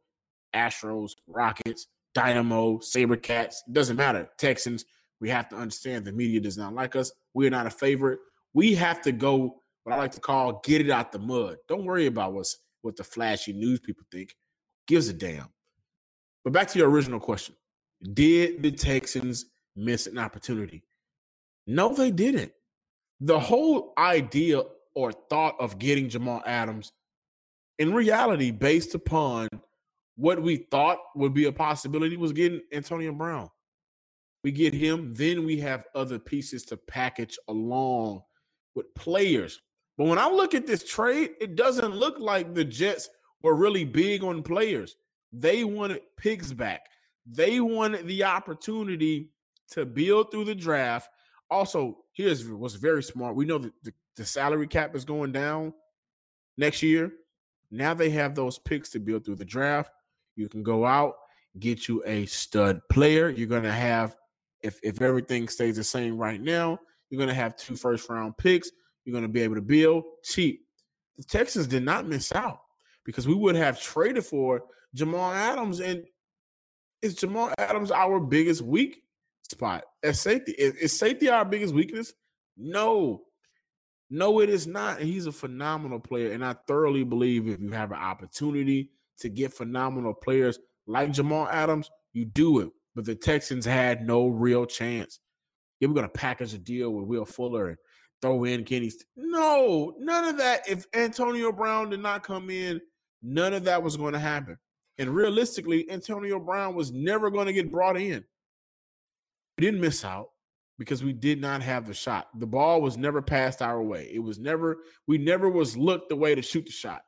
Astros, 0.55 1.11
Rockets, 1.27 1.87
Dynamo, 2.13 2.77
Sabercats, 2.77 3.57
doesn't 3.71 3.97
matter. 3.97 4.29
Texans, 4.37 4.85
we 5.21 5.29
have 5.29 5.49
to 5.49 5.55
understand 5.55 6.05
the 6.05 6.11
media 6.11 6.39
does 6.39 6.57
not 6.57 6.73
like 6.73 6.95
us. 6.95 7.11
We're 7.33 7.51
not 7.51 7.67
a 7.67 7.71
favorite. 7.71 8.19
We 8.53 8.73
have 8.75 9.01
to 9.03 9.11
go 9.11 9.61
what 9.83 9.93
I 9.93 9.97
like 9.97 10.11
to 10.13 10.19
call 10.19 10.61
get 10.63 10.81
it 10.81 10.89
out 10.89 11.11
the 11.11 11.19
mud. 11.19 11.57
Don't 11.67 11.85
worry 11.85 12.07
about 12.07 12.33
what's 12.33 12.57
what 12.81 12.95
the 12.95 13.03
flashy 13.03 13.53
news 13.53 13.79
people 13.79 14.05
think. 14.11 14.35
Gives 14.87 15.09
a 15.09 15.13
damn. 15.13 15.49
But 16.43 16.53
back 16.53 16.67
to 16.69 16.79
your 16.79 16.89
original 16.89 17.19
question. 17.19 17.55
Did 18.13 18.63
the 18.63 18.71
Texans 18.71 19.45
miss 19.75 20.07
an 20.07 20.17
opportunity? 20.17 20.83
No, 21.67 21.93
they 21.93 22.11
didn't. 22.11 22.51
The 23.19 23.39
whole 23.39 23.93
idea 23.97 24.63
or 24.95 25.11
thought 25.11 25.55
of 25.59 25.77
getting 25.79 26.09
Jamal 26.09 26.41
Adams 26.45 26.93
in 27.77 27.93
reality 27.93 28.51
based 28.51 28.95
upon 28.95 29.47
what 30.15 30.41
we 30.41 30.57
thought 30.69 30.99
would 31.15 31.33
be 31.33 31.45
a 31.45 31.51
possibility 31.51 32.17
was 32.17 32.33
getting 32.33 32.61
Antonio 32.73 33.11
Brown. 33.13 33.49
We 34.43 34.51
get 34.51 34.73
him, 34.73 35.13
then 35.13 35.45
we 35.45 35.57
have 35.59 35.85
other 35.95 36.19
pieces 36.19 36.63
to 36.65 36.77
package 36.77 37.37
along 37.47 38.23
with 38.75 38.93
players. 38.95 39.61
But 39.97 40.07
when 40.07 40.17
I 40.17 40.29
look 40.29 40.53
at 40.53 40.65
this 40.65 40.83
trade, 40.83 41.31
it 41.41 41.55
doesn't 41.55 41.95
look 41.95 42.19
like 42.19 42.53
the 42.53 42.63
Jets 42.63 43.09
were 43.41 43.55
really 43.55 43.83
big 43.83 44.23
on 44.23 44.43
players. 44.43 44.95
They 45.31 45.63
wanted 45.63 46.01
picks 46.17 46.51
back. 46.51 46.85
They 47.25 47.59
wanted 47.59 48.07
the 48.07 48.23
opportunity 48.23 49.29
to 49.71 49.85
build 49.85 50.31
through 50.31 50.45
the 50.45 50.55
draft. 50.55 51.09
Also, 51.49 51.97
here's 52.13 52.47
what's 52.47 52.75
very 52.75 53.03
smart. 53.03 53.35
We 53.35 53.45
know 53.45 53.59
that 53.59 53.73
the, 53.83 53.93
the 54.15 54.25
salary 54.25 54.67
cap 54.67 54.95
is 54.95 55.05
going 55.05 55.31
down 55.31 55.73
next 56.57 56.81
year. 56.81 57.11
Now 57.71 57.93
they 57.93 58.09
have 58.11 58.35
those 58.35 58.57
picks 58.57 58.89
to 58.89 58.99
build 58.99 59.25
through 59.25 59.35
the 59.35 59.45
draft. 59.45 59.91
You 60.35 60.49
can 60.49 60.63
go 60.63 60.85
out, 60.85 61.15
get 61.59 61.87
you 61.87 62.03
a 62.05 62.25
stud 62.25 62.81
player. 62.89 63.29
You're 63.29 63.47
going 63.47 63.63
to 63.63 63.71
have, 63.71 64.15
if, 64.61 64.79
if 64.81 65.01
everything 65.01 65.47
stays 65.47 65.75
the 65.75 65.83
same 65.83 66.17
right 66.17 66.41
now, 66.41 66.79
you're 67.09 67.19
going 67.19 67.29
to 67.29 67.35
have 67.35 67.55
two 67.55 67.75
first 67.75 68.09
round 68.09 68.37
picks. 68.37 68.71
You're 69.05 69.13
going 69.13 69.23
to 69.23 69.27
be 69.27 69.41
able 69.41 69.55
to 69.55 69.61
build 69.61 70.03
cheap. 70.23 70.65
The 71.17 71.23
Texans 71.23 71.67
did 71.67 71.83
not 71.83 72.07
miss 72.07 72.31
out 72.31 72.61
because 73.05 73.27
we 73.27 73.35
would 73.35 73.55
have 73.55 73.81
traded 73.81 74.25
for 74.25 74.63
Jamal 74.93 75.31
Adams. 75.31 75.79
And 75.79 76.03
is 77.01 77.15
Jamal 77.15 77.51
Adams 77.57 77.91
our 77.91 78.19
biggest 78.19 78.61
weak 78.61 79.01
spot 79.49 79.83
at 80.03 80.15
safety? 80.15 80.53
Is, 80.53 80.75
is 80.75 80.97
safety 80.97 81.29
our 81.29 81.45
biggest 81.45 81.73
weakness? 81.73 82.13
No. 82.57 83.21
No, 84.09 84.39
it 84.39 84.49
is 84.49 84.65
not. 84.65 84.99
And 84.99 85.07
he's 85.07 85.27
a 85.27 85.31
phenomenal 85.31 85.99
player. 85.99 86.31
And 86.31 86.43
I 86.43 86.55
thoroughly 86.67 87.03
believe 87.03 87.47
if 87.47 87.59
you 87.59 87.71
have 87.71 87.91
an 87.91 87.99
opportunity 87.99 88.91
to 89.19 89.29
get 89.29 89.53
phenomenal 89.53 90.13
players 90.13 90.59
like 90.87 91.11
Jamal 91.11 91.47
Adams, 91.47 91.89
you 92.13 92.25
do 92.25 92.59
it. 92.59 92.69
But 92.95 93.05
the 93.05 93.15
Texans 93.15 93.65
had 93.65 94.05
no 94.05 94.27
real 94.27 94.65
chance. 94.65 95.19
Yeah, 95.79 95.87
we're 95.87 95.93
gonna 95.93 96.09
package 96.09 96.53
a 96.53 96.57
deal 96.57 96.91
with 96.91 97.05
Will 97.05 97.25
Fuller 97.25 97.69
and 97.69 97.77
throw 98.21 98.43
in 98.43 98.65
Kenny. 98.65 98.91
No, 99.15 99.93
none 99.99 100.25
of 100.25 100.37
that. 100.37 100.67
If 100.67 100.85
Antonio 100.93 101.51
Brown 101.51 101.89
did 101.89 102.01
not 102.01 102.23
come 102.23 102.49
in, 102.49 102.81
none 103.21 103.53
of 103.53 103.63
that 103.65 103.83
was 103.83 103.97
going 103.97 104.13
to 104.13 104.19
happen. 104.19 104.57
And 104.99 105.15
realistically, 105.15 105.89
Antonio 105.89 106.39
Brown 106.39 106.75
was 106.75 106.91
never 106.91 107.31
going 107.31 107.47
to 107.47 107.53
get 107.53 107.71
brought 107.71 107.97
in. 107.97 108.23
We 109.57 109.65
didn't 109.65 109.79
miss 109.79 110.03
out 110.03 110.29
because 110.77 111.03
we 111.03 111.13
did 111.13 111.39
not 111.39 111.61
have 111.61 111.87
the 111.87 111.93
shot. 111.93 112.27
The 112.37 112.45
ball 112.45 112.81
was 112.81 112.97
never 112.97 113.21
passed 113.21 113.61
our 113.61 113.81
way. 113.81 114.11
It 114.13 114.19
was 114.19 114.39
never, 114.39 114.77
we 115.07 115.17
never 115.17 115.49
was 115.49 115.77
looked 115.77 116.09
the 116.09 116.17
way 116.17 116.35
to 116.35 116.41
shoot 116.41 116.65
the 116.65 116.71
shot. 116.71 117.01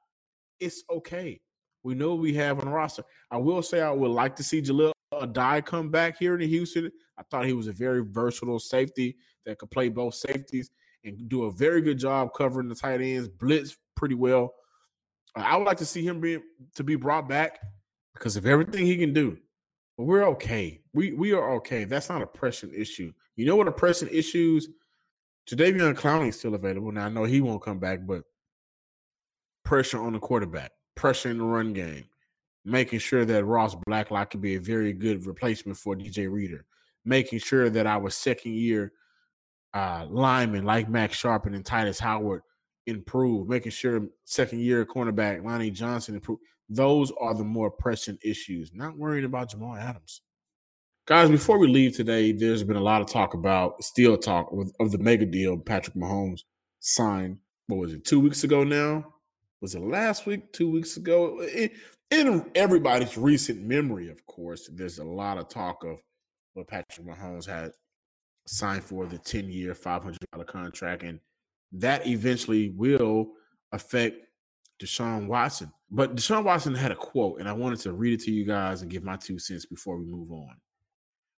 It's 0.59 0.83
okay. 0.89 1.41
We 1.83 1.93
know 1.93 2.15
we 2.15 2.33
have 2.35 2.59
on 2.59 2.65
the 2.65 2.71
roster. 2.71 3.03
I 3.29 3.37
will 3.37 3.61
say 3.61 3.81
I 3.81 3.91
would 3.91 4.11
like 4.11 4.35
to 4.37 4.43
see 4.43 4.61
Jahleel 4.61 4.93
Addae 5.13 5.65
come 5.65 5.89
back 5.89 6.17
here 6.17 6.35
in 6.35 6.47
Houston. 6.47 6.91
I 7.17 7.23
thought 7.23 7.45
he 7.45 7.53
was 7.53 7.67
a 7.67 7.73
very 7.73 8.03
versatile 8.03 8.59
safety 8.59 9.17
that 9.45 9.57
could 9.57 9.71
play 9.71 9.89
both 9.89 10.15
safeties 10.15 10.69
and 11.03 11.27
do 11.27 11.43
a 11.43 11.51
very 11.51 11.81
good 11.81 11.97
job 11.97 12.29
covering 12.35 12.69
the 12.69 12.75
tight 12.75 13.01
ends, 13.01 13.27
blitz 13.27 13.75
pretty 13.95 14.15
well. 14.15 14.53
I 15.35 15.57
would 15.57 15.65
like 15.65 15.77
to 15.77 15.85
see 15.85 16.05
him 16.05 16.21
be 16.21 16.39
to 16.75 16.83
be 16.83 16.95
brought 16.95 17.27
back 17.27 17.59
because 18.13 18.37
of 18.37 18.45
everything 18.45 18.85
he 18.85 18.97
can 18.97 19.13
do. 19.13 19.37
But 19.97 20.05
we're 20.05 20.27
okay. 20.29 20.81
We 20.93 21.13
we 21.13 21.33
are 21.33 21.53
okay. 21.55 21.83
That's 21.83 22.09
not 22.09 22.21
a 22.21 22.27
pressing 22.27 22.73
issue. 22.73 23.11
You 23.35 23.45
know 23.45 23.55
what 23.55 23.67
a 23.67 23.71
pressing 23.71 24.09
issues? 24.11 24.67
Jadeveon 25.49 25.95
Clowney 25.95 26.29
is 26.29 26.39
still 26.39 26.55
available. 26.55 26.91
Now 26.91 27.05
I 27.05 27.09
know 27.09 27.23
he 27.23 27.41
won't 27.41 27.63
come 27.63 27.79
back, 27.79 28.05
but 28.05 28.23
pressure 29.63 30.01
on 30.01 30.13
the 30.13 30.19
quarterback 30.19 30.71
pressure 30.95 31.29
in 31.29 31.37
the 31.39 31.43
run 31.43 31.73
game, 31.73 32.05
making 32.65 32.99
sure 32.99 33.25
that 33.25 33.45
Ross 33.45 33.75
Blacklock 33.85 34.31
could 34.31 34.41
be 34.41 34.55
a 34.55 34.59
very 34.59 34.93
good 34.93 35.25
replacement 35.25 35.77
for 35.77 35.95
DJ 35.95 36.31
Reader, 36.31 36.65
making 37.05 37.39
sure 37.39 37.69
that 37.69 37.87
our 37.87 38.09
second 38.09 38.53
year 38.53 38.93
uh, 39.73 40.05
linemen 40.09 40.65
like 40.65 40.89
Max 40.89 41.21
Scharping 41.21 41.55
and 41.55 41.65
Tytus 41.65 41.99
Howard 41.99 42.43
improve, 42.87 43.47
making 43.47 43.71
sure 43.71 44.07
second 44.25 44.59
year 44.59 44.85
cornerback 44.85 45.43
Lonnie 45.43 45.71
Johnson 45.71 46.15
improve. 46.15 46.39
Those 46.73 47.11
are 47.19 47.33
the 47.33 47.43
more 47.43 47.69
pressing 47.69 48.17
issues, 48.23 48.71
not 48.73 48.97
worrying 48.97 49.25
about 49.25 49.49
Jamal 49.51 49.75
Adams. 49.75 50.21
Guys, 51.05 51.29
before 51.29 51.57
we 51.57 51.67
leave 51.67 51.95
today, 51.95 52.31
there's 52.31 52.63
been 52.63 52.77
a 52.77 52.81
lot 52.81 53.01
of 53.01 53.07
talk 53.07 53.33
about, 53.33 53.83
still 53.83 54.17
talk 54.17 54.53
of 54.79 54.91
the 54.91 54.97
mega 54.97 55.25
deal 55.25 55.57
Patrick 55.57 55.95
Mahomes 55.95 56.41
signed, 56.79 57.37
what 57.67 57.77
was 57.77 57.93
it, 57.93 58.05
two 58.05 58.19
weeks 58.19 58.43
ago 58.43 58.63
now? 58.63 59.05
was 59.61 59.75
it 59.75 59.81
last 59.81 60.25
week, 60.25 60.51
two 60.51 60.69
weeks 60.69 60.97
ago? 60.97 61.41
In 62.09 62.45
everybody's 62.55 63.17
recent 63.17 63.61
memory, 63.61 64.09
of 64.09 64.25
course, 64.25 64.69
there's 64.73 64.97
a 64.97 65.03
lot 65.03 65.37
of 65.37 65.47
talk 65.47 65.83
of 65.85 66.01
what 66.53 66.67
Patrick 66.67 67.07
Mahomes 67.07 67.45
had 67.45 67.71
signed 68.47 68.83
for 68.83 69.05
the 69.05 69.19
10 69.19 69.49
year, 69.49 69.73
$500 69.73 70.17
contract. 70.47 71.03
And 71.03 71.19
that 71.73 72.05
eventually 72.07 72.69
will 72.75 73.29
affect 73.71 74.17
Deshaun 74.81 75.27
Watson. 75.27 75.71
But 75.89 76.15
Deshaun 76.15 76.43
Watson 76.43 76.73
had 76.73 76.91
a 76.91 76.95
quote, 76.95 77.39
and 77.39 77.47
I 77.47 77.53
wanted 77.53 77.79
to 77.81 77.93
read 77.93 78.13
it 78.13 78.25
to 78.25 78.31
you 78.31 78.45
guys 78.45 78.81
and 78.81 78.89
give 78.89 79.03
my 79.03 79.15
two 79.15 79.37
cents 79.37 79.65
before 79.65 79.97
we 79.97 80.05
move 80.05 80.31
on. 80.31 80.55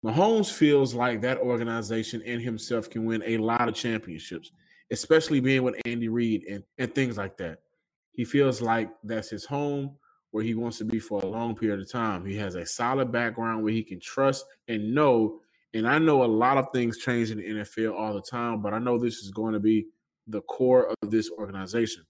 Mahomes 0.04 0.52
feels 0.52 0.94
like 0.94 1.20
that 1.22 1.38
organization 1.38 2.22
and 2.26 2.40
himself 2.42 2.90
can 2.90 3.04
win 3.04 3.22
a 3.24 3.38
lot 3.38 3.68
of 3.68 3.74
championships, 3.74 4.50
especially 4.90 5.40
being 5.40 5.62
with 5.62 5.76
Andy 5.84 6.08
Reid 6.08 6.44
and, 6.44 6.64
and 6.78 6.94
things 6.94 7.16
like 7.16 7.36
that. 7.38 7.58
He 8.12 8.24
feels 8.24 8.60
like 8.60 8.90
that's 9.04 9.30
his 9.30 9.44
home 9.44 9.96
where 10.32 10.44
he 10.44 10.54
wants 10.54 10.78
to 10.78 10.84
be 10.84 10.98
for 10.98 11.20
a 11.20 11.26
long 11.26 11.54
period 11.54 11.80
of 11.80 11.90
time. 11.90 12.24
He 12.24 12.36
has 12.36 12.54
a 12.54 12.66
solid 12.66 13.12
background 13.12 13.62
where 13.62 13.72
he 13.72 13.82
can 13.82 14.00
trust 14.00 14.44
and 14.68 14.94
know 14.94 15.40
And 15.74 15.88
I 15.88 15.98
know 15.98 16.24
a 16.24 16.26
lot 16.26 16.58
of 16.58 16.66
things 16.72 16.98
change 16.98 17.30
in 17.30 17.38
the 17.38 17.44
NFL 17.44 17.94
all 17.98 18.12
the 18.12 18.22
time, 18.22 18.60
but 18.60 18.74
I 18.74 18.78
know 18.78 18.98
this 18.98 19.18
is 19.18 19.30
going 19.30 19.54
to 19.54 19.60
be 19.60 19.86
the 20.26 20.42
core 20.42 20.94
of 21.02 21.10
this 21.10 21.30
organization. 21.30 22.04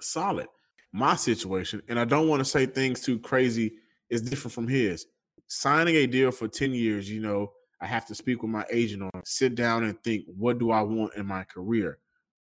Solid. 0.00 0.46
My 0.92 1.16
situation, 1.16 1.82
and 1.88 1.98
I 1.98 2.04
don't 2.04 2.28
want 2.28 2.40
to 2.40 2.44
say 2.44 2.66
things 2.66 3.00
too 3.00 3.18
crazy, 3.18 3.74
is 4.08 4.22
different 4.22 4.54
from 4.54 4.68
his. 4.68 5.06
Signing 5.46 5.96
a 5.96 6.06
deal 6.06 6.30
for 6.30 6.48
10 6.48 6.72
years, 6.72 7.10
you 7.10 7.20
know, 7.20 7.52
I 7.80 7.86
have 7.86 8.06
to 8.06 8.14
speak 8.14 8.42
with 8.42 8.50
my 8.50 8.64
agent 8.72 9.02
on, 9.02 9.22
sit 9.24 9.54
down 9.54 9.84
and 9.84 10.02
think, 10.02 10.24
what 10.26 10.58
do 10.58 10.70
I 10.70 10.82
want 10.82 11.14
in 11.14 11.26
my 11.26 11.44
career? 11.44 11.98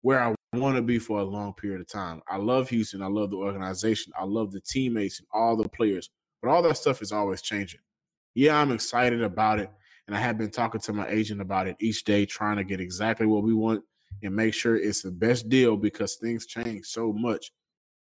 Where 0.01 0.19
I 0.19 0.35
want 0.53 0.75
to 0.75 0.81
be 0.81 0.99
for 0.99 1.19
a 1.19 1.23
long 1.23 1.53
period 1.53 1.81
of 1.81 1.87
time. 1.87 2.21
I 2.27 2.37
love 2.37 2.69
Houston. 2.69 3.01
I 3.01 3.07
love 3.07 3.31
the 3.31 3.37
organization. 3.37 4.13
I 4.17 4.25
love 4.25 4.51
the 4.51 4.61
teammates 4.61 5.19
and 5.19 5.27
all 5.33 5.55
the 5.55 5.67
players. 5.69 6.09
But 6.41 6.49
all 6.49 6.61
that 6.63 6.77
stuff 6.77 7.01
is 7.01 7.11
always 7.11 7.41
changing. 7.41 7.79
Yeah, 8.35 8.57
I'm 8.57 8.71
excited 8.71 9.23
about 9.23 9.59
it. 9.59 9.71
And 10.07 10.15
I 10.15 10.19
have 10.19 10.37
been 10.37 10.51
talking 10.51 10.81
to 10.81 10.93
my 10.93 11.07
agent 11.07 11.41
about 11.41 11.67
it 11.67 11.77
each 11.79 12.03
day, 12.03 12.25
trying 12.25 12.57
to 12.57 12.63
get 12.63 12.79
exactly 12.79 13.25
what 13.25 13.43
we 13.43 13.53
want 13.53 13.83
and 14.23 14.35
make 14.35 14.53
sure 14.53 14.75
it's 14.75 15.01
the 15.01 15.11
best 15.11 15.49
deal 15.49 15.77
because 15.77 16.15
things 16.15 16.45
change 16.45 16.85
so 16.85 17.13
much. 17.13 17.51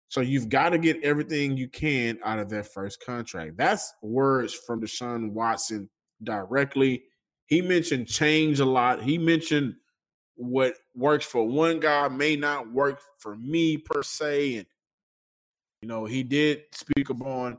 So 0.09 0.21
you've 0.21 0.49
got 0.49 0.71
to 0.71 0.79
get 0.79 1.03
everything 1.03 1.57
you 1.57 1.69
can 1.69 2.19
out 2.25 2.39
of 2.39 2.49
that 2.51 2.73
first 2.73 3.05
contract. 3.05 3.57
That's 3.57 3.93
words 4.03 4.55
from 4.55 4.81
Deshaun 4.81 5.33
Watson 5.33 5.91
directly. 6.23 7.05
He 7.47 7.61
mentioned 7.61 8.07
change 8.07 8.61
a 8.61 8.65
lot. 8.65 9.03
He 9.03 9.19
mentioned 9.19 9.75
what 10.37 10.75
works 10.95 11.25
for 11.25 11.47
one 11.47 11.81
guy 11.81 12.09
may 12.09 12.37
not 12.37 12.73
work 12.73 13.01
for 13.19 13.37
me 13.37 13.79
per 13.79 14.03
se. 14.03 14.57
And 14.57 14.67
you 15.83 15.89
know, 15.89 16.05
he 16.05 16.23
did 16.23 16.63
speak 16.73 17.11
upon 17.11 17.59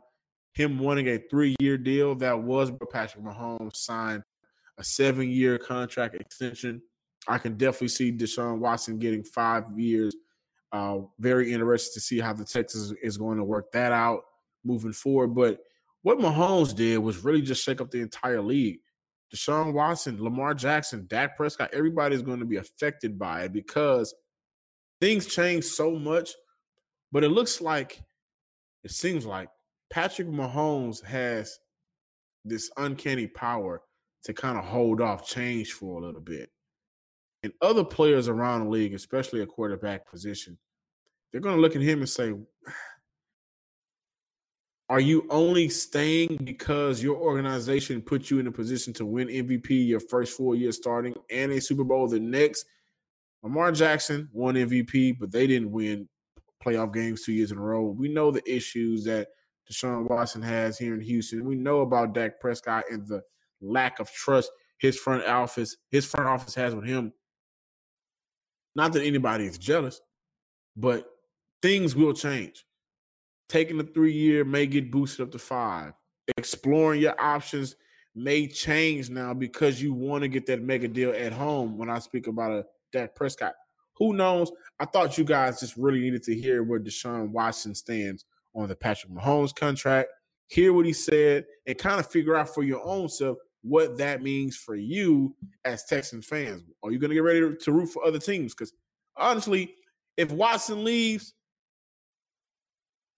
him 0.54 0.80
wanting 0.80 1.08
a 1.08 1.20
three-year 1.30 1.78
deal. 1.78 2.16
That 2.16 2.42
was 2.42 2.72
Patrick 2.92 3.24
Mahomes 3.24 3.76
signed 3.76 4.24
a 4.78 4.84
seven-year 4.84 5.60
contract 5.60 6.16
extension. 6.16 6.82
I 7.28 7.38
can 7.38 7.58
definitely 7.58 7.90
see 7.90 8.12
Deshaun 8.12 8.60
Watson 8.60 9.00
getting 9.00 9.24
five 9.24 9.66
years. 9.78 10.16
Uh, 10.72 11.00
very 11.20 11.54
interested 11.54 11.94
to 11.94 12.00
see 12.00 12.20
how 12.20 12.34
the 12.34 12.46
Texans 12.46 12.94
is 13.02 13.18
going 13.18 13.38
to 13.38 13.44
work 13.44 13.72
that 13.72 13.92
out 13.92 14.24
moving 14.64 14.94
forward. 14.94 15.34
But 15.36 15.60
what 16.04 16.20
Mahomes 16.20 16.76
did 16.76 17.00
was 17.00 17.24
really 17.24 17.42
just 17.42 17.64
shake 17.64 17.82
up 17.82 17.92
the 17.92 18.02
entire 18.02 18.42
league. 18.42 18.80
Deshaun 19.34 19.74
Watson, 19.74 20.24
Lamar 20.24 20.54
Jackson, 20.54 21.06
Dak 21.08 21.36
Prescott, 21.36 21.74
everybody's 21.74 22.22
going 22.22 22.40
to 22.40 22.46
be 22.46 22.58
affected 22.58 23.20
by 23.20 23.44
it 23.44 23.54
because 23.54 24.14
things 25.02 25.26
change 25.26 25.66
so 25.66 25.96
much. 25.96 26.32
But 27.12 27.24
it 27.24 27.30
looks 27.30 27.60
like, 27.62 28.02
it 28.84 28.92
seems 28.92 29.26
like 29.26 29.50
Patrick 29.90 30.28
Mahomes 30.28 31.04
has 31.04 31.60
this 32.46 32.70
uncanny 32.78 33.28
power 33.28 33.82
to 34.24 34.34
kind 34.34 34.58
of 34.58 34.66
hold 34.66 35.02
off 35.02 35.28
change 35.28 35.74
for 35.74 36.02
a 36.02 36.06
little 36.06 36.22
bit. 36.22 36.50
And 37.48 37.54
other 37.62 37.86
players 37.86 38.28
around 38.28 38.66
the 38.66 38.70
league, 38.70 38.94
especially 38.94 39.40
a 39.40 39.46
quarterback 39.46 40.06
position, 40.06 40.58
they're 41.32 41.40
going 41.40 41.56
to 41.56 41.62
look 41.62 41.78
at 41.78 41.82
him 41.82 42.00
and 42.00 42.10
say, 42.10 42.34
are 44.90 45.00
you 45.00 45.26
only 45.30 45.70
staying 45.70 46.42
because 46.44 47.02
your 47.02 47.16
organization 47.16 48.02
put 48.02 48.30
you 48.30 48.40
in 48.40 48.48
a 48.48 48.52
position 48.52 48.92
to 48.96 49.06
win 49.06 49.30
MVP 49.30 49.88
your 49.88 50.02
first 50.02 50.36
four 50.36 50.56
years 50.56 50.76
starting 50.76 51.16
and 51.32 51.54
a 51.54 51.62
Super 51.62 51.86
Bowl 51.86 52.06
the 52.10 52.20
next? 52.20 52.66
Lamar 53.44 53.72
Jackson 53.72 54.28
won 54.34 54.56
MVP, 54.56 55.18
but 55.18 55.32
they 55.32 55.48
didn't 55.48 55.72
win 55.72 56.10
playoff 56.62 56.94
games 56.94 57.24
two 57.24 57.32
years 57.32 57.54
in 57.54 57.58
a 57.58 57.62
row. 57.62 57.84
We 57.84 58.10
know 58.10 58.30
the 58.30 58.44
issues 58.46 59.06
that 59.06 59.30
Deshaun 59.72 60.10
Watson 60.10 60.42
has 60.42 60.78
here 60.78 60.96
in 60.96 61.00
Houston. 61.00 61.46
We 61.46 61.56
know 61.56 61.80
about 61.80 62.14
Dak 62.14 62.42
Prescott 62.42 62.84
and 62.92 63.08
the 63.08 63.22
lack 63.62 64.02
of 64.02 64.12
trust 64.12 64.52
his 64.80 64.98
front 64.98 65.26
office, 65.26 65.78
his 65.90 66.06
front 66.06 66.28
office 66.28 66.56
has 66.56 66.76
with 66.76 66.86
him. 66.86 67.14
Not 68.78 68.94
that 68.94 69.04
anybody 69.04 69.46
is 69.46 69.58
jealous, 69.58 70.00
but 70.78 71.06
things 71.62 71.98
will 71.98 72.14
change 72.14 72.64
taking 73.50 73.78
the 73.78 73.84
three 73.84 74.14
year 74.14 74.44
may 74.44 74.66
get 74.66 74.92
boosted 74.92 75.22
up 75.22 75.32
to 75.32 75.40
five. 75.40 75.94
Exploring 76.38 77.02
your 77.02 77.20
options 77.20 77.76
may 78.16 78.48
change 78.48 79.10
now 79.10 79.34
because 79.34 79.82
you 79.82 79.94
want 79.94 80.24
to 80.24 80.28
get 80.28 80.46
that 80.48 80.62
mega 80.62 80.88
deal 80.88 81.12
at 81.12 81.32
home. 81.32 81.78
When 81.78 81.90
I 81.90 82.00
speak 82.00 82.28
about 82.28 82.52
a 82.52 82.66
Dak 82.92 83.16
Prescott, 83.16 83.54
who 83.96 84.14
knows? 84.14 84.52
I 84.80 84.86
thought 84.86 85.18
you 85.18 85.24
guys 85.24 85.60
just 85.60 85.78
really 85.78 86.00
needed 86.00 86.24
to 86.24 86.36
hear 86.36 86.64
where 86.64 86.80
Deshaun 86.80 87.30
Watson 87.30 87.74
stands 87.74 88.26
on 88.54 88.68
the 88.68 88.76
Patrick 88.76 89.12
Mahomes 89.12 89.56
contract, 89.56 90.10
hear 90.48 90.74
what 90.74 90.86
he 90.86 90.94
said, 90.94 91.46
and 91.66 91.78
kind 91.78 92.00
of 92.00 92.10
figure 92.10 92.36
out 92.36 92.54
for 92.54 92.64
your 92.64 92.84
own 92.86 93.08
self 93.08 93.38
what 93.68 93.98
that 93.98 94.22
means 94.22 94.56
for 94.56 94.76
you 94.76 95.36
as 95.66 95.86
Texans 95.86 96.26
fans. 96.26 96.64
Are 96.84 96.92
you 96.92 97.00
going 97.00 97.10
to 97.10 97.16
get 97.16 97.24
ready 97.24 97.56
to 97.56 97.72
root 97.72 97.88
for 97.88 98.06
other 98.06 98.20
teams? 98.20 98.54
Because 98.54 98.74
honestly, 99.16 99.76
if 100.16 100.32
Watson 100.32 100.84
leaves, 100.84 101.34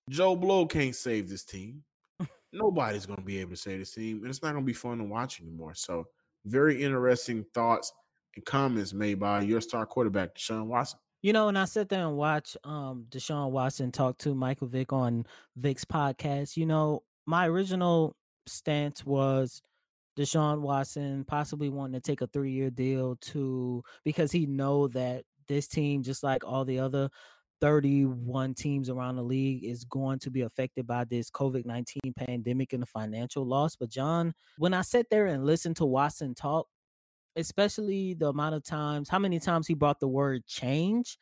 Joe 0.09 0.35
Blow 0.35 0.65
can't 0.65 0.95
save 0.95 1.29
this 1.29 1.43
team. 1.43 1.83
Nobody's 2.53 3.05
going 3.05 3.19
to 3.19 3.25
be 3.25 3.39
able 3.39 3.51
to 3.51 3.57
save 3.57 3.79
this 3.79 3.93
team, 3.93 4.19
and 4.19 4.27
it's 4.27 4.41
not 4.41 4.53
going 4.53 4.63
to 4.63 4.67
be 4.67 4.73
fun 4.73 4.97
to 4.97 5.03
watch 5.03 5.39
anymore. 5.39 5.73
So, 5.75 6.07
very 6.45 6.81
interesting 6.81 7.45
thoughts 7.53 7.91
and 8.35 8.45
comments 8.45 8.93
made 8.93 9.19
by 9.19 9.41
your 9.41 9.61
star 9.61 9.85
quarterback, 9.85 10.35
Deshaun 10.35 10.65
Watson. 10.65 10.99
You 11.21 11.33
know, 11.33 11.49
and 11.49 11.57
I 11.57 11.65
sat 11.65 11.89
there 11.89 12.07
and 12.07 12.15
watched 12.15 12.55
um, 12.63 13.05
Deshaun 13.09 13.51
Watson 13.51 13.91
talk 13.91 14.17
to 14.19 14.33
Michael 14.33 14.67
Vick 14.67 14.93
on 14.93 15.25
Vick's 15.57 15.83
podcast. 15.83 16.55
You 16.55 16.65
know, 16.65 17.03
my 17.25 17.47
original 17.47 18.15
stance 18.47 19.05
was 19.05 19.61
Deshaun 20.19 20.59
Watson 20.59 21.23
possibly 21.23 21.69
wanting 21.69 21.99
to 21.99 22.01
take 22.01 22.21
a 22.21 22.27
three 22.27 22.51
year 22.51 22.69
deal 22.69 23.15
to 23.21 23.81
because 24.03 24.31
he 24.31 24.45
know 24.45 24.87
that 24.89 25.23
this 25.47 25.67
team, 25.67 26.03
just 26.03 26.23
like 26.23 26.43
all 26.45 26.65
the 26.65 26.79
other 26.79 27.09
31 27.61 28.53
teams 28.53 28.89
around 28.89 29.15
the 29.15 29.23
league 29.23 29.63
is 29.63 29.85
going 29.85 30.19
to 30.19 30.29
be 30.29 30.41
affected 30.41 30.85
by 30.85 31.05
this 31.05 31.31
COVID 31.31 31.65
19 31.65 32.13
pandemic 32.17 32.73
and 32.73 32.81
the 32.81 32.87
financial 32.87 33.45
loss. 33.45 33.77
But, 33.77 33.89
John, 33.89 34.33
when 34.57 34.73
I 34.73 34.81
sat 34.81 35.05
there 35.09 35.27
and 35.27 35.45
listened 35.45 35.77
to 35.77 35.85
Watson 35.85 36.35
talk, 36.35 36.67
especially 37.37 38.13
the 38.13 38.27
amount 38.27 38.55
of 38.55 38.63
times, 38.63 39.07
how 39.07 39.19
many 39.19 39.39
times 39.39 39.67
he 39.67 39.73
brought 39.73 40.01
the 40.01 40.07
word 40.07 40.45
change, 40.45 41.17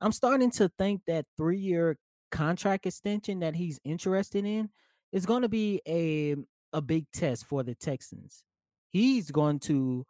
I'm 0.00 0.12
starting 0.12 0.52
to 0.52 0.70
think 0.78 1.02
that 1.08 1.26
three 1.36 1.58
year 1.58 1.98
contract 2.30 2.86
extension 2.86 3.40
that 3.40 3.56
he's 3.56 3.80
interested 3.84 4.44
in 4.44 4.70
is 5.12 5.26
going 5.26 5.42
to 5.42 5.48
be 5.48 5.80
a, 5.86 6.36
a 6.72 6.80
big 6.80 7.06
test 7.12 7.46
for 7.46 7.62
the 7.62 7.74
Texans. 7.74 8.44
He's 8.90 9.30
going 9.30 9.58
to 9.60 10.04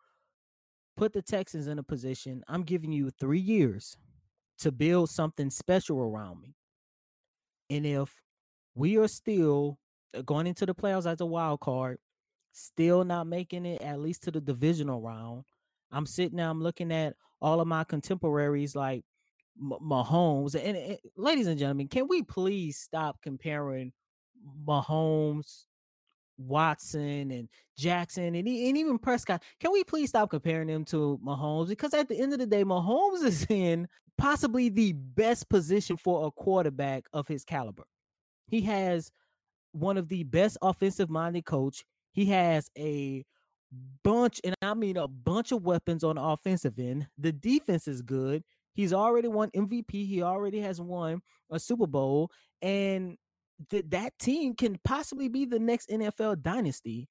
put 0.97 1.13
the 1.13 1.23
Texans 1.23 1.67
in 1.67 1.79
a 1.79 1.83
position. 1.83 2.43
I'm 2.49 2.63
giving 2.63 2.93
you 2.93 3.11
three 3.11 3.41
years 3.41 3.97
to 4.59 4.73
build 4.73 5.11
something 5.11 5.51
special 5.51 6.01
around 6.01 6.41
me. 6.41 6.55
And 7.69 7.85
if 7.85 8.11
we 8.75 8.97
are 8.97 9.09
still 9.09 9.79
uh, 10.17 10.23
going 10.23 10.47
into 10.47 10.67
the 10.67 10.75
playoffs 10.75 11.11
as 11.11 11.21
a 11.21 11.27
wild 11.27 11.61
card, 11.61 11.99
still 12.53 13.05
not 13.05 13.27
making 13.27 13.67
it 13.67 13.83
at 13.83 14.01
least 14.01 14.23
to 14.25 14.31
the 14.31 14.41
divisional 14.41 15.01
round, 15.01 15.45
I'm 15.91 16.07
sitting 16.07 16.37
there, 16.37 16.49
I'm 16.49 16.63
looking 16.63 16.93
at 16.93 17.15
all 17.41 17.61
of 17.61 17.69
my 17.69 17.85
contemporaries 17.85 18.75
like 18.75 19.05
Mahomes. 19.61 20.55
And, 20.55 20.77
and 20.77 20.99
ladies 21.17 21.47
and 21.47 21.59
gentlemen, 21.59 21.89
can 21.89 22.09
we 22.09 22.23
please 22.23 22.79
stop 22.79 23.19
comparing 23.23 23.93
Mahomes 24.67 25.65
Watson 26.39 27.31
and 27.31 27.49
Jackson 27.77 28.35
and, 28.35 28.47
and 28.47 28.49
even 28.49 28.99
Prescott. 28.99 29.43
Can 29.61 29.73
we 29.73 29.85
please 29.85 30.11
stop 30.11 30.31
comparing 30.31 30.69
them 30.69 30.85
to 30.87 31.19
Mahomes? 31.25 31.69
Because 31.69 31.95
at 31.95 32.09
the 32.09 32.19
end 32.19 32.33
of 32.33 32.39
the 32.39 32.47
day, 32.47 32.65
Mahomes 32.65 33.23
is 33.25 33.47
in 33.49 33.89
possibly 34.19 34.69
the 34.69 34.93
best 34.93 35.49
position 35.49 35.97
for 35.97 36.27
a 36.27 36.31
quarterback 36.31 37.05
of 37.13 37.29
his 37.29 37.45
caliber. 37.45 37.85
He 38.49 38.63
has 38.63 39.11
one 39.73 39.97
of 39.99 40.09
the 40.09 40.23
best 40.25 40.57
offensive 40.63 41.11
minded 41.11 41.45
coach. 41.45 41.85
He 42.13 42.27
has 42.27 42.71
a 42.79 43.25
bunch, 44.03 44.41
and 44.45 44.55
I 44.63 44.75
mean 44.75 44.97
a 44.97 45.09
bunch 45.09 45.53
of 45.53 45.65
weapons 45.65 46.05
on 46.05 46.17
the 46.17 46.23
offensive 46.23 46.79
end. 46.79 47.07
The 47.19 47.33
defense 47.33 47.87
is 47.89 48.03
good. 48.03 48.43
He's 48.75 48.93
already 48.93 49.29
won 49.29 49.51
MVP. 49.51 50.07
He 50.07 50.23
already 50.23 50.61
has 50.61 50.81
won 50.81 51.23
a 51.51 51.59
Super 51.59 51.87
Bowl. 51.87 52.31
And 52.63 53.17
that 53.71 53.91
that 53.91 54.19
team 54.19 54.55
can 54.55 54.79
possibly 54.85 55.29
be 55.29 55.45
the 55.45 55.59
next 55.59 55.89
NFL 55.89 56.43
dynasty. 56.43 57.09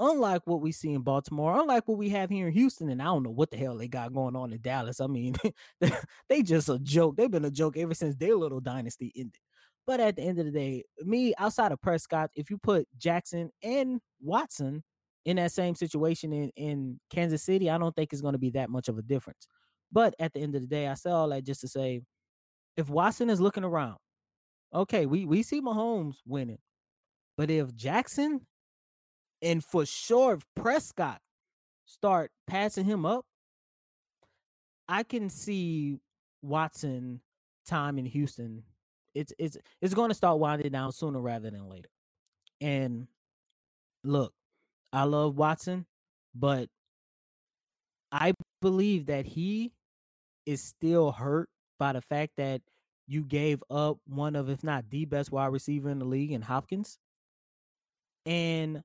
Unlike 0.00 0.42
what 0.46 0.60
we 0.60 0.72
see 0.72 0.92
in 0.92 1.02
Baltimore, 1.02 1.60
unlike 1.60 1.86
what 1.86 1.98
we 1.98 2.08
have 2.08 2.28
here 2.28 2.48
in 2.48 2.52
Houston, 2.52 2.88
and 2.88 3.00
I 3.00 3.04
don't 3.04 3.22
know 3.22 3.30
what 3.30 3.52
the 3.52 3.56
hell 3.56 3.76
they 3.76 3.86
got 3.86 4.12
going 4.12 4.34
on 4.34 4.52
in 4.52 4.60
Dallas. 4.60 5.00
I 5.00 5.06
mean, 5.06 5.36
they 6.28 6.42
just 6.42 6.68
a 6.68 6.80
joke. 6.80 7.16
They've 7.16 7.30
been 7.30 7.44
a 7.44 7.50
joke 7.50 7.76
ever 7.76 7.94
since 7.94 8.16
their 8.16 8.34
little 8.34 8.58
dynasty 8.58 9.12
ended. 9.14 9.38
But 9.86 10.00
at 10.00 10.16
the 10.16 10.22
end 10.22 10.40
of 10.40 10.46
the 10.46 10.50
day, 10.50 10.84
me 11.04 11.32
outside 11.38 11.70
of 11.70 11.80
Prescott, 11.80 12.30
if 12.34 12.50
you 12.50 12.58
put 12.58 12.88
Jackson 12.98 13.50
and 13.62 14.00
Watson 14.20 14.82
in 15.26 15.36
that 15.36 15.52
same 15.52 15.76
situation 15.76 16.32
in, 16.32 16.50
in 16.56 17.00
Kansas 17.10 17.42
City, 17.42 17.70
I 17.70 17.78
don't 17.78 17.94
think 17.94 18.12
it's 18.12 18.22
going 18.22 18.32
to 18.32 18.38
be 18.38 18.50
that 18.50 18.70
much 18.70 18.88
of 18.88 18.98
a 18.98 19.02
difference. 19.02 19.46
But 19.92 20.14
at 20.18 20.32
the 20.32 20.40
end 20.40 20.54
of 20.54 20.62
the 20.62 20.66
day, 20.66 20.88
I 20.88 20.94
say 20.94 21.10
all 21.10 21.28
that 21.28 21.44
just 21.44 21.60
to 21.60 21.68
say 21.68 22.00
if 22.76 22.88
Watson 22.88 23.30
is 23.30 23.40
looking 23.40 23.64
around 23.64 23.98
Okay, 24.74 25.06
we 25.06 25.24
we 25.24 25.42
see 25.42 25.60
Mahomes 25.60 26.16
winning, 26.26 26.58
but 27.36 27.50
if 27.50 27.74
Jackson 27.76 28.40
and 29.40 29.62
for 29.62 29.86
sure 29.86 30.34
if 30.34 30.44
Prescott 30.56 31.20
start 31.86 32.32
passing 32.46 32.84
him 32.84 33.06
up, 33.06 33.24
I 34.88 35.04
can 35.04 35.28
see 35.28 35.98
Watson 36.42 37.20
time 37.66 37.98
in 37.98 38.06
Houston. 38.06 38.64
It's 39.14 39.32
it's 39.38 39.56
it's 39.80 39.94
going 39.94 40.10
to 40.10 40.14
start 40.14 40.40
winding 40.40 40.72
down 40.72 40.90
sooner 40.90 41.20
rather 41.20 41.50
than 41.50 41.68
later. 41.68 41.90
And 42.60 43.06
look, 44.02 44.32
I 44.92 45.04
love 45.04 45.36
Watson, 45.36 45.86
but 46.34 46.68
I 48.10 48.32
believe 48.60 49.06
that 49.06 49.24
he 49.24 49.72
is 50.46 50.62
still 50.62 51.12
hurt 51.12 51.48
by 51.78 51.92
the 51.92 52.02
fact 52.02 52.32
that 52.38 52.60
you 53.06 53.24
gave 53.24 53.62
up 53.70 53.98
one 54.06 54.36
of, 54.36 54.48
if 54.48 54.64
not 54.64 54.90
the 54.90 55.04
best 55.04 55.30
wide 55.30 55.52
receiver 55.52 55.90
in 55.90 55.98
the 55.98 56.04
league 56.04 56.32
in 56.32 56.42
Hopkins. 56.42 56.98
And 58.26 58.82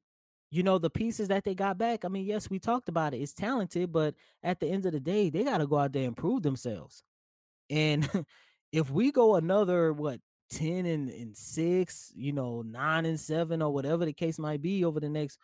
you 0.51 0.63
know, 0.63 0.79
the 0.79 0.89
pieces 0.89 1.27
that 1.27 1.43
they 1.43 1.53
got 1.53 1.77
back, 1.77 2.03
I 2.03 2.07
mean, 2.07 2.25
yes, 2.25 2.49
we 2.49 2.57
talked 2.59 2.89
about 2.89 3.13
it. 3.13 3.19
It's 3.19 3.33
talented, 3.33 3.91
but 3.91 4.15
at 4.41 4.59
the 4.59 4.67
end 4.67 4.85
of 4.85 4.93
the 4.93 4.99
day, 4.99 5.29
they 5.29 5.43
got 5.43 5.59
to 5.59 5.67
go 5.67 5.77
out 5.77 5.93
there 5.93 6.05
and 6.05 6.17
prove 6.17 6.41
themselves. 6.41 7.03
And 7.69 8.09
if 8.71 8.89
we 8.89 9.11
go 9.11 9.35
another, 9.35 9.93
what, 9.93 10.19
10 10.51 10.87
and, 10.87 11.09
and 11.09 11.37
6, 11.37 12.13
you 12.15 12.33
know, 12.33 12.63
9 12.63 13.05
and 13.05 13.19
7, 13.19 13.61
or 13.61 13.71
whatever 13.71 14.05
the 14.05 14.13
case 14.13 14.39
might 14.39 14.61
be 14.61 14.83
over 14.83 14.99
the 14.99 15.09
next 15.09 15.37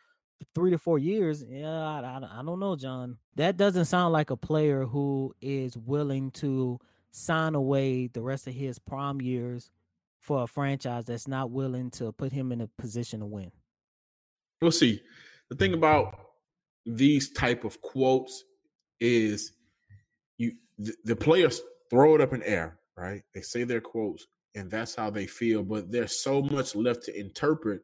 three 0.56 0.72
to 0.72 0.80
four 0.80 0.98
years, 0.98 1.44
yeah, 1.48 1.70
I, 1.70 2.00
I, 2.00 2.40
I 2.40 2.44
don't 2.44 2.60
know, 2.60 2.76
John. 2.76 3.18
That 3.36 3.58
doesn't 3.58 3.86
sound 3.86 4.12
like 4.12 4.32
a 4.32 4.38
player 4.38 4.86
who 4.86 5.36
is 5.40 5.78
willing 5.78 6.32
to 6.32 6.80
sign 7.16 7.56
away 7.56 8.08
the 8.08 8.22
rest 8.22 8.46
of 8.46 8.54
his 8.54 8.78
prime 8.78 9.22
years 9.22 9.72
for 10.20 10.44
a 10.44 10.48
franchise 10.48 11.06
that's 11.06 11.28
not 11.28 11.50
willing 11.50 11.90
to 11.90 12.12
put 12.12 12.34
him 12.34 12.52
in 12.52 12.60
a 12.60 12.68
position 12.78 13.22
to 13.22 13.26
win. 13.26 13.52
We'll 14.62 14.72
see. 14.72 15.02
The 15.50 15.56
thing 15.56 15.72
mm. 15.72 15.76
about 15.76 16.20
these 16.86 17.32
type 17.32 17.64
of 17.64 17.82
quotes 17.82 18.44
is 19.00 19.54
you 20.38 20.54
the, 20.78 20.94
the 21.06 21.16
players 21.16 21.62
throw 21.90 22.16
it 22.16 22.22
up 22.22 22.34
in 22.34 22.44
air, 22.44 22.80
right? 22.98 23.24
They 23.34 23.42
say 23.42 23.64
their 23.64 23.82
quotes 23.82 24.28
and 24.54 24.70
that's 24.70 24.96
how 24.96 25.10
they 25.10 25.26
feel, 25.26 25.64
but 25.64 25.92
there's 25.92 26.22
so 26.22 26.42
much 26.42 26.76
left 26.76 27.04
to 27.04 27.18
interpret 27.18 27.82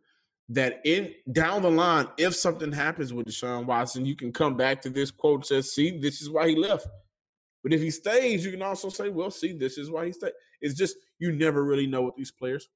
that 0.50 0.82
in 0.84 1.14
down 1.32 1.62
the 1.62 1.72
line, 1.72 2.08
if 2.18 2.36
something 2.36 2.72
happens 2.74 3.14
with 3.14 3.28
Deshaun 3.28 3.66
Watson, 3.66 4.06
you 4.06 4.16
can 4.16 4.34
come 4.34 4.58
back 4.58 4.82
to 4.82 4.90
this 4.90 5.10
quote 5.10 5.36
and 5.36 5.46
say, 5.46 5.62
see, 5.62 6.00
this 6.00 6.22
is 6.22 6.30
why 6.30 6.50
he 6.50 6.56
left. 6.56 6.88
But 7.64 7.74
if 7.74 7.82
he 7.82 7.92
stays, 7.92 8.44
you 8.44 8.52
can 8.52 8.62
also 8.62 8.90
say, 8.90 9.10
well, 9.10 9.32
see, 9.32 9.54
this 9.54 9.78
is 9.78 9.92
why 9.92 10.06
he 10.06 10.12
stayed. 10.12 10.34
It's 10.62 10.76
just 10.76 10.98
you 11.20 11.32
never 11.32 11.64
really 11.64 11.88
know 11.88 12.02
with 12.02 12.16
these 12.16 12.32
players 12.32 12.70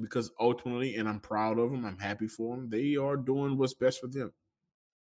because 0.00 0.30
ultimately, 0.40 0.96
and 0.96 1.08
I'm 1.08 1.20
proud 1.20 1.58
of 1.58 1.70
them, 1.70 1.84
I'm 1.84 1.98
happy 1.98 2.26
for 2.26 2.56
them, 2.56 2.68
they 2.68 2.96
are 2.96 3.16
doing 3.16 3.56
what's 3.56 3.74
best 3.74 4.00
for 4.00 4.08
them. 4.08 4.32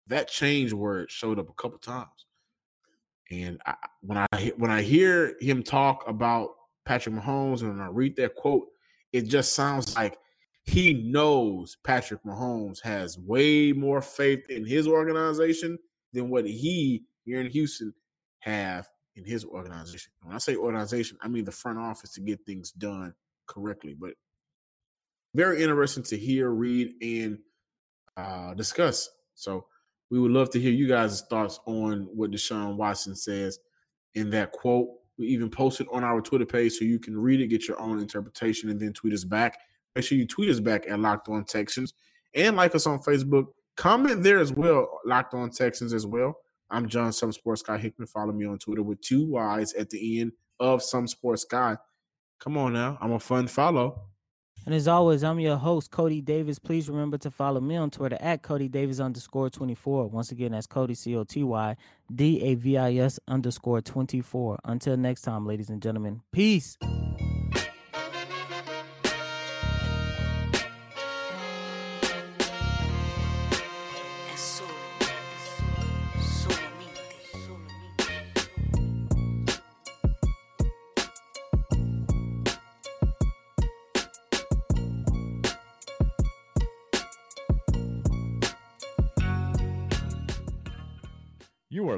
That 0.08 0.28
change 0.28 0.72
word 0.72 1.10
showed 1.10 1.40
up 1.40 1.50
a 1.50 1.54
couple 1.54 1.80
times. 1.80 2.28
And 3.32 3.60
I, 3.66 3.74
when 4.02 4.20
I 4.32 4.54
when 4.58 4.70
I 4.70 4.84
hear 4.84 5.36
him 5.42 5.64
talk 5.64 6.04
about 6.08 6.52
Patrick 6.86 7.16
Mahomes 7.16 7.62
and 7.62 7.82
I 7.82 7.88
read 7.88 8.16
that 8.18 8.36
quote, 8.36 8.68
it 9.14 9.24
just 9.24 9.56
sounds 9.56 9.96
like 9.96 10.18
he 10.66 10.94
knows 10.94 11.78
Patrick 11.84 12.24
Mahomes 12.24 12.82
has 12.84 13.18
way 13.18 13.72
more 13.72 14.02
faith 14.02 14.48
in 14.50 14.64
his 14.64 14.88
organization 14.88 15.80
than 16.14 16.30
what 16.30 16.46
he 16.46 17.04
here 17.24 17.42
in 17.42 17.50
Houston 17.50 17.92
have 18.46 18.88
in 19.16 19.26
his 19.26 19.44
organization. 19.44 20.12
When 20.22 20.36
I 20.36 20.40
say 20.40 20.56
organization, 20.56 21.18
I 21.22 21.28
mean 21.28 21.46
the 21.46 21.52
front 21.52 21.80
office 21.80 22.12
to 22.14 22.22
get 22.22 22.46
things 22.46 22.72
done 22.72 23.14
correctly. 23.48 23.96
But 24.00 24.14
very 25.34 25.64
interesting 25.64 26.04
to 26.04 26.18
hear, 26.18 26.52
read, 26.52 26.94
and 27.02 27.40
uh, 28.16 28.54
discuss. 28.54 29.10
So 29.34 29.66
we 30.10 30.20
would 30.20 30.32
love 30.32 30.50
to 30.52 30.60
hear 30.60 30.72
you 30.72 30.88
guys' 30.88 31.24
thoughts 31.30 31.60
on 31.66 32.08
what 32.14 32.32
Deshaun 32.32 32.78
Watson 32.78 33.16
says 33.16 33.60
in 34.14 34.30
that 34.30 34.52
quote. 34.52 34.90
We 35.18 35.28
even 35.28 35.50
posted 35.50 35.88
on 35.92 36.04
our 36.04 36.22
Twitter 36.22 36.46
page 36.46 36.74
so 36.74 36.86
you 36.86 37.00
can 37.00 37.18
read 37.18 37.42
it, 37.42 37.48
get 37.48 37.68
your 37.68 37.80
own 37.80 38.00
interpretation, 38.00 38.70
and 38.70 38.80
then 38.80 38.94
tweet 38.94 39.14
us 39.14 39.24
back. 39.24 39.58
Make 39.96 40.06
sure 40.06 40.18
you 40.18 40.28
tweet 40.28 40.50
us 40.50 40.60
back 40.60 40.90
at 40.90 41.00
Locked 41.00 41.30
On 41.30 41.44
Texans 41.46 41.94
and 42.34 42.56
like 42.56 42.76
us 42.76 42.86
on 42.86 43.00
Facebook. 43.00 43.48
Comment 43.78 44.22
there 44.22 44.40
as 44.40 44.54
well, 44.54 45.00
Locked 45.06 45.34
On 45.34 45.50
Texans 45.50 45.94
as 45.94 46.06
well. 46.06 46.38
I'm 46.70 46.88
John 46.88 47.14
Some 47.14 47.32
Sports 47.32 47.62
Guy 47.62 47.78
Hickman. 47.78 48.08
Follow 48.08 48.32
me 48.32 48.46
on 48.46 48.58
Twitter 48.58 48.84
with 48.84 49.02
two 49.02 49.26
Y's 49.26 49.74
at 49.74 49.90
the 49.90 50.20
end 50.20 50.32
of 50.60 50.82
Some 50.82 51.08
Sports 51.08 51.46
Guy. 51.46 51.78
Come 52.40 52.58
on 52.58 52.74
now, 52.74 52.98
I'm 53.02 53.14
a 53.14 53.20
fun 53.20 53.48
follow. 53.48 54.02
And 54.66 54.74
as 54.74 54.88
always, 54.88 55.24
I'm 55.24 55.40
your 55.40 55.58
host, 55.58 55.92
Coty 55.92 56.26
Davis. 56.26 56.58
Please 56.58 56.90
remember 56.90 57.20
to 57.20 57.30
follow 57.30 57.62
me 57.62 57.76
on 57.76 57.92
Twitter 57.92 58.18
at 58.20 58.42
Coty 58.42 58.70
Davis 58.70 59.00
underscore 59.00 59.50
24. 59.50 60.08
Once 60.08 60.32
again, 60.32 60.54
that's 60.54 60.66
Coty, 60.66 60.98
C 60.98 61.16
O 61.16 61.24
T 61.24 61.44
Y 61.44 61.76
D 62.14 62.42
A 62.42 62.56
V 62.56 62.78
I 62.78 62.96
S 62.96 63.20
underscore 63.28 63.82
24. 63.82 64.60
Until 64.66 64.98
next 64.98 65.22
time, 65.22 65.46
ladies 65.46 65.70
and 65.70 65.84
gentlemen, 65.84 66.22
peace. 66.32 66.78